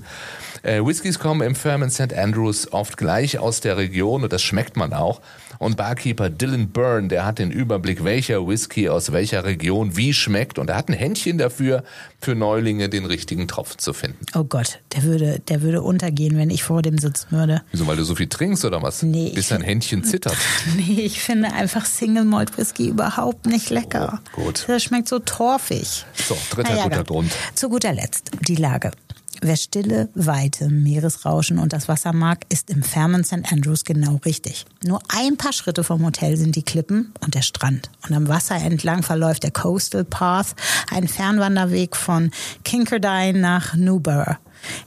Äh, 0.67 0.85
Whiskys 0.85 1.21
kommen 1.21 1.43
im 1.43 1.55
Firmen 1.55 1.91
St. 1.91 2.13
Andrews 2.13 2.73
oft 2.73 2.97
gleich 2.97 3.39
aus 3.39 3.61
der 3.61 3.77
Region 3.77 4.25
und 4.25 4.33
das 4.33 4.43
schmeckt 4.43 4.77
man 4.77 4.93
auch. 4.93 5.21
Und 5.59 5.77
Barkeeper 5.77 6.29
Dylan 6.29 6.71
Byrne, 6.71 7.07
der 7.07 7.25
hat 7.25 7.39
den 7.39 7.53
Überblick, 7.53 8.03
welcher 8.03 8.47
Whisky 8.49 8.89
aus 8.89 9.13
welcher 9.13 9.45
Region 9.45 9.97
wie 9.97 10.13
schmeckt 10.13 10.59
und 10.59 10.69
er 10.69 10.77
hat 10.77 10.89
ein 10.89 10.93
Händchen 10.93 11.39
dafür, 11.39 11.85
für 12.21 12.35
Neulinge 12.35 12.89
den 12.89 13.05
richtigen 13.05 13.47
Tropfen 13.47 13.79
zu 13.79 13.93
finden. 13.93 14.27
Oh 14.35 14.43
Gott, 14.43 14.81
der 14.95 15.05
würde, 15.05 15.39
der 15.49 15.63
würde 15.63 15.83
untergehen, 15.83 16.37
wenn 16.37 16.51
ich 16.51 16.65
vor 16.65 16.83
dem 16.83 16.99
sitzen 16.99 17.29
würde. 17.31 17.63
Wieso, 17.71 17.87
weil 17.87 17.97
du 17.97 18.03
so 18.03 18.17
viel 18.17 18.27
trinkst 18.27 18.65
oder 18.65 18.83
was? 18.83 19.05
Nee, 19.05 19.31
Bis 19.35 19.49
dein 19.49 19.63
Händchen 19.63 20.03
zittert. 20.05 20.37
Nee, 20.77 21.03
ich 21.03 21.21
finde 21.21 21.53
einfach 21.53 21.87
Single 21.87 22.25
Malt 22.25 22.59
Whisky 22.59 22.89
überhaupt 22.89 23.47
nicht 23.47 23.71
lecker. 23.71 24.21
Oh, 24.37 24.43
gut. 24.43 24.65
Das 24.67 24.83
schmeckt 24.83 25.09
so 25.09 25.21
torfig. 25.21 26.05
So, 26.15 26.37
dritter 26.51 26.75
guter 26.75 26.89
dann. 26.91 27.05
Grund. 27.05 27.33
Zu 27.55 27.69
guter 27.69 27.93
Letzt 27.93 28.33
die 28.49 28.57
Lage. 28.57 28.91
Wer 29.41 29.57
Stille, 29.57 30.09
Weite, 30.15 30.69
Meeresrauschen 30.69 31.59
und 31.59 31.73
das 31.73 31.89
Wasser 31.89 32.13
mag, 32.13 32.45
ist 32.49 32.71
im 32.71 32.83
fernen 32.83 33.25
St. 33.25 33.53
Andrews 33.53 33.85
genau 33.85 34.21
richtig. 34.25 34.65
Nur 34.85 35.01
ein 35.09 35.37
paar 35.37 35.53
Schritte 35.53 35.85
vom 35.85 36.05
Hotel 36.05 36.37
sind 36.37 36.57
die 36.57 36.63
Klippen 36.63 37.13
und 37.21 37.35
der 37.35 37.43
Strand. 37.43 37.91
Und 38.09 38.15
am 38.15 38.29
Wasser 38.29 38.57
entlang 38.57 39.03
verläuft 39.03 39.43
der 39.43 39.51
Coastal 39.51 40.05
Path, 40.05 40.55
ein 40.91 41.09
Fernwanderweg 41.09 41.97
von 41.97 42.31
Kincardine 42.65 43.39
nach 43.39 43.75
Newborough. 43.75 44.37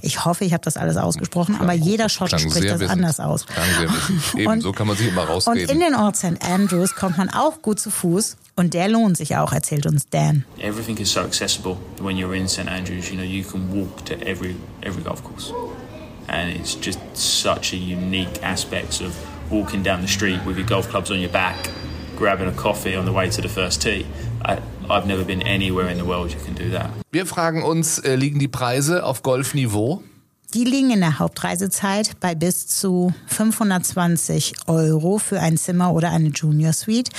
Ich 0.02 0.26
hoffe, 0.26 0.46
ich 0.46 0.54
habe 0.54 0.64
das 0.64 0.78
alles 0.78 0.98
ausgesprochen, 0.98 1.58
aber 1.60 1.74
jeder 1.74 2.10
Schotte 2.10 2.36
Klang 2.38 2.50
spricht 2.52 2.70
das 2.70 2.80
wissend. 2.80 2.92
anders 2.92 3.20
aus. 3.20 3.46
Klang. 3.46 3.66
Eben, 4.38 4.48
Und- 4.48 4.62
so 4.62 4.72
kann 4.72 4.88
man 4.88 4.96
sich 4.98 5.08
immer 5.08 5.24
Und 5.24 5.30
rausreden. 5.30 5.70
in 5.70 5.80
den 5.80 5.96
Ort 5.96 6.16
St. 6.18 6.42
Andrews 6.42 6.96
kommt 6.96 7.18
man 7.18 7.30
auch 7.30 7.62
gut 7.62 7.80
zu 7.80 7.90
Fuß 7.92 8.38
und 8.56 8.74
der 8.74 8.88
lohnt 8.90 9.18
sich 9.18 9.36
auch, 9.38 9.54
erzählt 9.54 9.86
uns 9.86 10.08
Dan. 10.10 10.46
Everything 10.60 10.98
is 10.98 11.12
so 11.12 11.22
accessible 11.22 11.78
when 12.02 12.18
you're 12.18 12.34
in 12.36 12.48
St 12.48 12.68
Andrews. 12.68 13.10
You 13.10 13.16
know, 13.16 13.24
you 13.24 13.44
can 13.44 13.70
walk 13.74 14.06
to 14.06 14.14
every 14.26 14.56
every 14.82 15.02
golf 15.04 15.24
course, 15.24 15.54
and 16.28 16.50
it's 16.56 16.76
just 16.82 17.00
such 17.14 17.74
a 17.74 17.78
unique 17.78 18.42
aspect 18.44 19.02
of 19.02 19.12
walking 19.50 19.82
down 19.84 20.02
the 20.02 20.08
street 20.08 20.40
with 20.46 20.58
your 20.58 20.68
golf 20.68 20.90
clubs 20.90 21.10
on 21.10 21.20
your 21.20 21.32
back, 21.32 21.70
grabbing 22.18 22.48
a 22.48 22.52
coffee 22.52 22.96
on 22.98 23.06
the 23.06 23.12
way 23.14 23.30
to 23.30 23.42
the 23.42 23.48
first 23.50 23.82
tee. 23.82 24.06
I, 24.44 24.58
I've 24.90 25.06
never 25.06 25.24
been 25.24 25.42
anywhere 25.42 25.92
in 25.92 25.98
the 25.98 26.06
world 26.06 26.32
you 26.32 26.40
can 26.44 26.56
do 26.56 26.76
that. 26.76 26.90
Wir 27.12 27.26
fragen 27.26 27.64
uns, 27.64 28.00
äh, 28.00 28.16
liegen 28.16 28.40
die 28.40 28.48
Preise 28.48 29.04
auf 29.04 29.22
Golfniveau? 29.24 30.02
Die 30.56 30.64
liegen 30.64 30.90
in 30.90 31.02
der 31.02 31.20
Hauptreisezeit 31.20 32.20
bei 32.20 32.34
bis 32.34 32.66
zu 32.66 33.14
520 33.28 34.54
Euro 34.66 35.20
für 35.20 35.40
ein 35.40 35.58
Zimmer 35.58 35.94
oder 35.94 36.10
eine 36.10 36.30
Junior 36.30 36.74
Suite 36.74 37.10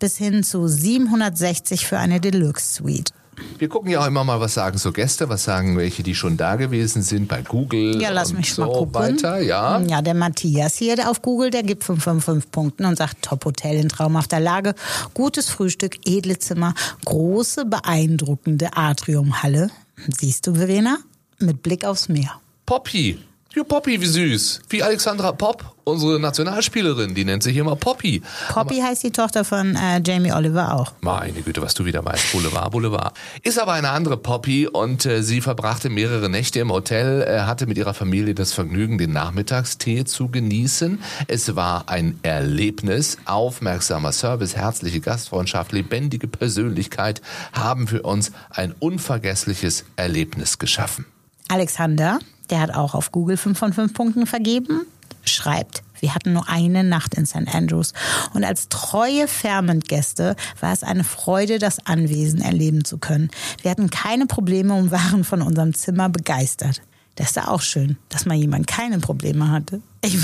bis 0.00 0.16
hin 0.16 0.42
zu 0.42 0.66
760 0.66 1.86
für 1.86 1.98
eine 1.98 2.20
Deluxe 2.20 2.74
Suite. 2.74 3.12
Wir 3.58 3.68
gucken 3.68 3.90
ja 3.90 4.00
auch 4.00 4.06
immer 4.06 4.24
mal, 4.24 4.40
was 4.40 4.54
sagen 4.54 4.78
so 4.78 4.92
Gäste, 4.92 5.28
was 5.28 5.44
sagen 5.44 5.76
welche, 5.76 6.02
die 6.02 6.14
schon 6.14 6.36
da 6.36 6.56
gewesen 6.56 7.02
sind 7.02 7.28
bei 7.28 7.42
Google 7.42 8.00
Ja, 8.00 8.10
lass 8.10 8.32
mich 8.32 8.54
so 8.54 8.62
mal 8.62 8.72
gucken. 8.72 8.94
weiter. 8.94 9.40
Ja, 9.40 9.80
Ja, 9.80 10.02
der 10.02 10.14
Matthias 10.14 10.76
hier 10.76 11.10
auf 11.10 11.22
Google, 11.22 11.50
der 11.50 11.62
gibt 11.62 11.84
5 11.84 12.02
von 12.02 12.20
5 12.20 12.50
Punkten 12.50 12.84
und 12.84 12.96
sagt 12.96 13.22
Top-Hotel 13.22 13.76
in 13.76 13.88
traumhafter 13.88 14.40
Lage, 14.40 14.74
gutes 15.14 15.48
Frühstück, 15.48 15.96
edle 16.06 16.38
Zimmer, 16.38 16.74
große, 17.04 17.64
beeindruckende 17.66 18.76
Atriumhalle. 18.76 19.70
Siehst 20.18 20.46
du, 20.46 20.54
Verena? 20.54 20.98
Mit 21.38 21.62
Blick 21.62 21.84
aufs 21.84 22.08
Meer. 22.08 22.40
Poppy. 22.66 23.18
Ja, 23.52 23.64
Poppy, 23.64 24.00
wie 24.00 24.06
süß. 24.06 24.60
Wie 24.68 24.80
Alexandra 24.80 25.32
Popp, 25.32 25.74
unsere 25.82 26.20
Nationalspielerin, 26.20 27.16
die 27.16 27.24
nennt 27.24 27.42
sich 27.42 27.56
immer 27.56 27.74
Poppy. 27.74 28.22
Poppy 28.48 28.76
heißt 28.78 29.02
die 29.02 29.10
Tochter 29.10 29.44
von 29.44 29.74
äh, 29.74 30.00
Jamie 30.06 30.30
Oliver 30.30 30.72
auch. 30.72 30.92
Meine 31.00 31.42
Güte, 31.42 31.60
was 31.60 31.74
du 31.74 31.84
wieder 31.84 32.04
weißt. 32.04 32.30
Boulevard, 32.30 32.70
Boulevard. 32.70 33.18
Ist 33.42 33.58
aber 33.58 33.72
eine 33.72 33.90
andere 33.90 34.16
Poppy 34.18 34.68
und 34.68 35.04
äh, 35.04 35.24
sie 35.24 35.40
verbrachte 35.40 35.90
mehrere 35.90 36.28
Nächte 36.28 36.60
im 36.60 36.70
Hotel, 36.70 37.22
äh, 37.22 37.40
hatte 37.40 37.66
mit 37.66 37.76
ihrer 37.76 37.92
Familie 37.92 38.36
das 38.36 38.52
Vergnügen, 38.52 38.98
den 38.98 39.12
Nachmittagstee 39.12 40.04
zu 40.04 40.28
genießen. 40.28 41.02
Es 41.26 41.56
war 41.56 41.88
ein 41.88 42.20
Erlebnis. 42.22 43.18
Aufmerksamer 43.24 44.12
Service, 44.12 44.54
herzliche 44.54 45.00
Gastfreundschaft, 45.00 45.72
lebendige 45.72 46.28
Persönlichkeit 46.28 47.20
haben 47.52 47.88
für 47.88 48.02
uns 48.02 48.30
ein 48.50 48.76
unvergessliches 48.78 49.86
Erlebnis 49.96 50.60
geschaffen. 50.60 51.04
Alexander, 51.48 52.20
der 52.50 52.60
hat 52.60 52.74
auch 52.74 52.94
auf 52.94 53.12
Google 53.12 53.36
5 53.36 53.58
von 53.58 53.72
5 53.72 53.94
Punkten 53.94 54.26
vergeben, 54.26 54.86
schreibt, 55.24 55.82
wir 56.00 56.14
hatten 56.14 56.32
nur 56.32 56.48
eine 56.48 56.82
Nacht 56.82 57.14
in 57.14 57.26
St. 57.26 57.54
Andrews 57.54 57.92
und 58.32 58.44
als 58.44 58.68
treue 58.68 59.28
Fairmont-Gäste 59.28 60.34
war 60.60 60.72
es 60.72 60.82
eine 60.82 61.04
Freude, 61.04 61.58
das 61.58 61.86
Anwesen 61.86 62.40
erleben 62.40 62.84
zu 62.84 62.98
können. 62.98 63.30
Wir 63.62 63.70
hatten 63.70 63.90
keine 63.90 64.26
Probleme 64.26 64.74
und 64.74 64.90
waren 64.90 65.24
von 65.24 65.42
unserem 65.42 65.74
Zimmer 65.74 66.08
begeistert. 66.08 66.82
Das 67.16 67.30
ist 67.30 67.36
ja 67.36 67.48
auch 67.48 67.60
schön, 67.60 67.98
dass 68.08 68.24
mal 68.24 68.36
jemand 68.36 68.66
keine 68.66 68.98
Probleme 68.98 69.50
hatte. 69.50 69.82
Ich, 70.02 70.16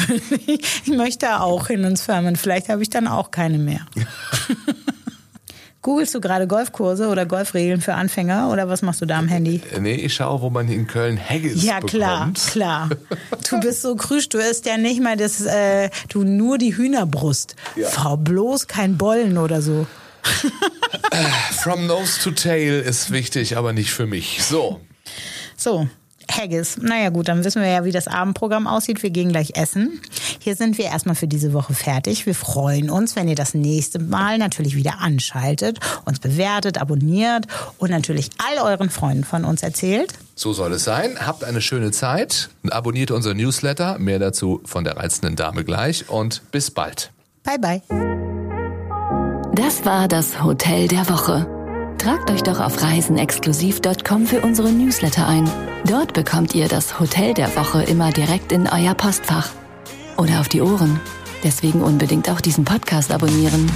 ich 0.47 0.87
möchte 0.89 1.41
auch 1.41 1.67
hin 1.67 1.85
ins 1.85 2.03
Fairmont, 2.03 2.39
vielleicht 2.39 2.71
habe 2.71 2.83
ich 2.83 2.89
dann 2.89 3.07
auch 3.07 3.31
keine 3.31 3.59
mehr. 3.59 3.81
Googlest 5.87 6.13
du 6.17 6.21
gerade 6.21 6.49
Golfkurse 6.49 7.07
oder 7.07 7.27
Golfregeln 7.27 7.81
für 7.81 7.95
Anfänger 7.95 8.51
oder 8.51 8.69
was 8.69 8.83
machst 8.83 9.01
du 9.03 9.07
da 9.07 9.19
am 9.21 9.29
Handy? 9.29 9.63
Äh, 9.73 9.79
Nee, 9.79 9.95
ich 9.95 10.15
schaue, 10.15 10.43
wo 10.43 10.51
man 10.51 10.69
in 10.69 10.89
Köln 10.89 11.17
Haggis 11.17 11.63
Ja, 11.63 11.75
bekommt. 11.77 11.91
klar, 11.93 12.33
klar. 12.51 12.89
Du 13.49 13.61
bist 13.61 13.83
so 13.83 13.95
krüsch, 13.95 14.29
du 14.29 14.39
isst 14.39 14.67
ja 14.67 14.79
nicht 14.79 15.01
mal 15.01 15.17
das, 15.17 15.41
äh, 15.43 15.91
du 16.09 16.25
nur 16.25 16.59
die 16.59 16.77
Hühnerbrust. 16.77 17.55
Ja. 17.77 17.89
Fahr 17.89 18.17
bloß 18.17 18.67
kein 18.67 18.99
Bollen 18.99 19.39
oder 19.39 19.63
so. 19.63 19.87
From 21.63 21.87
nose 21.87 22.21
to 22.21 22.33
tail 22.33 22.81
ist 22.81 23.13
wichtig, 23.13 23.57
aber 23.57 23.73
nicht 23.73 23.93
für 23.93 24.07
mich. 24.07 24.43
So. 24.43 24.81
So, 25.57 25.89
Haggis. 26.31 26.79
Naja 26.79 27.11
gut, 27.11 27.29
dann 27.29 27.45
wissen 27.45 27.63
wir 27.63 27.69
ja, 27.69 27.85
wie 27.85 27.93
das 27.93 28.09
Abendprogramm 28.09 28.67
aussieht. 28.67 29.03
Wir 29.03 29.11
gehen 29.11 29.31
gleich 29.31 29.57
essen. 29.57 30.01
Hier 30.41 30.57
sind 30.57 30.79
wir 30.79 30.87
erstmal 30.87 31.15
für 31.15 31.29
diese 31.29 31.53
Woche 31.53 31.75
fertig. 31.75 32.27
Wir 32.27 32.35
freuen 32.35 32.91
uns, 32.91 33.17
wenn 33.17 33.29
ihr 33.29 33.35
das 33.35 33.55
nächste 33.55 33.99
Mal 33.99 34.39
natürlich 34.39 34.77
wieder 34.77 35.01
anschaltet, 35.01 35.79
uns 36.05 36.19
bewertet, 36.19 36.79
abonniert 36.79 37.47
und 37.79 37.91
natürlich 37.91 38.31
all 38.39 38.65
euren 38.65 38.91
Freunden 38.91 39.25
von 39.25 39.45
uns 39.45 39.63
erzählt. 39.63 40.13
So 40.35 40.53
soll 40.53 40.73
es 40.75 40.85
sein. 40.85 41.17
Habt 41.25 41.45
eine 41.45 41.61
schöne 41.61 41.93
Zeit. 41.93 42.51
Abonniert 42.71 43.11
unser 43.11 43.35
Newsletter. 43.35 43.99
Mehr 43.99 44.19
dazu 44.19 44.61
von 44.65 44.85
der 44.85 44.97
reizenden 44.97 45.37
Dame 45.37 45.65
gleich 45.65 46.09
und 46.11 46.43
bis 46.51 46.71
bald. 46.71 47.11
Bye, 47.43 47.59
bye. 47.59 47.83
Das 49.55 49.87
war 49.87 50.09
das 50.09 50.43
Hotel 50.43 50.89
der 50.89 51.09
Woche. 51.09 51.56
Tragt 51.99 52.31
euch 52.31 52.43
doch 52.43 52.61
auf 52.61 52.83
reisenexklusiv.com 52.83 54.27
für 54.27 54.41
unsere 54.41 54.71
Newsletter 54.71 55.27
ein. 55.27 55.51
Dort 55.85 56.13
bekommt 56.13 56.55
ihr 56.55 56.69
das 56.69 57.01
Hotel 57.01 57.35
der 57.35 57.55
Woche 57.57 57.83
immer 57.83 58.13
direkt 58.13 58.53
in 58.53 58.69
euer 58.69 58.95
Postfach. 58.95 59.51
Oder 60.17 60.41
auf 60.41 60.49
die 60.49 60.61
Ohren. 60.61 61.01
Deswegen 61.43 61.83
unbedingt 61.83 62.31
auch 62.31 62.41
diesen 62.41 62.65
Podcast 62.65 63.13
abonnieren. 63.13 63.71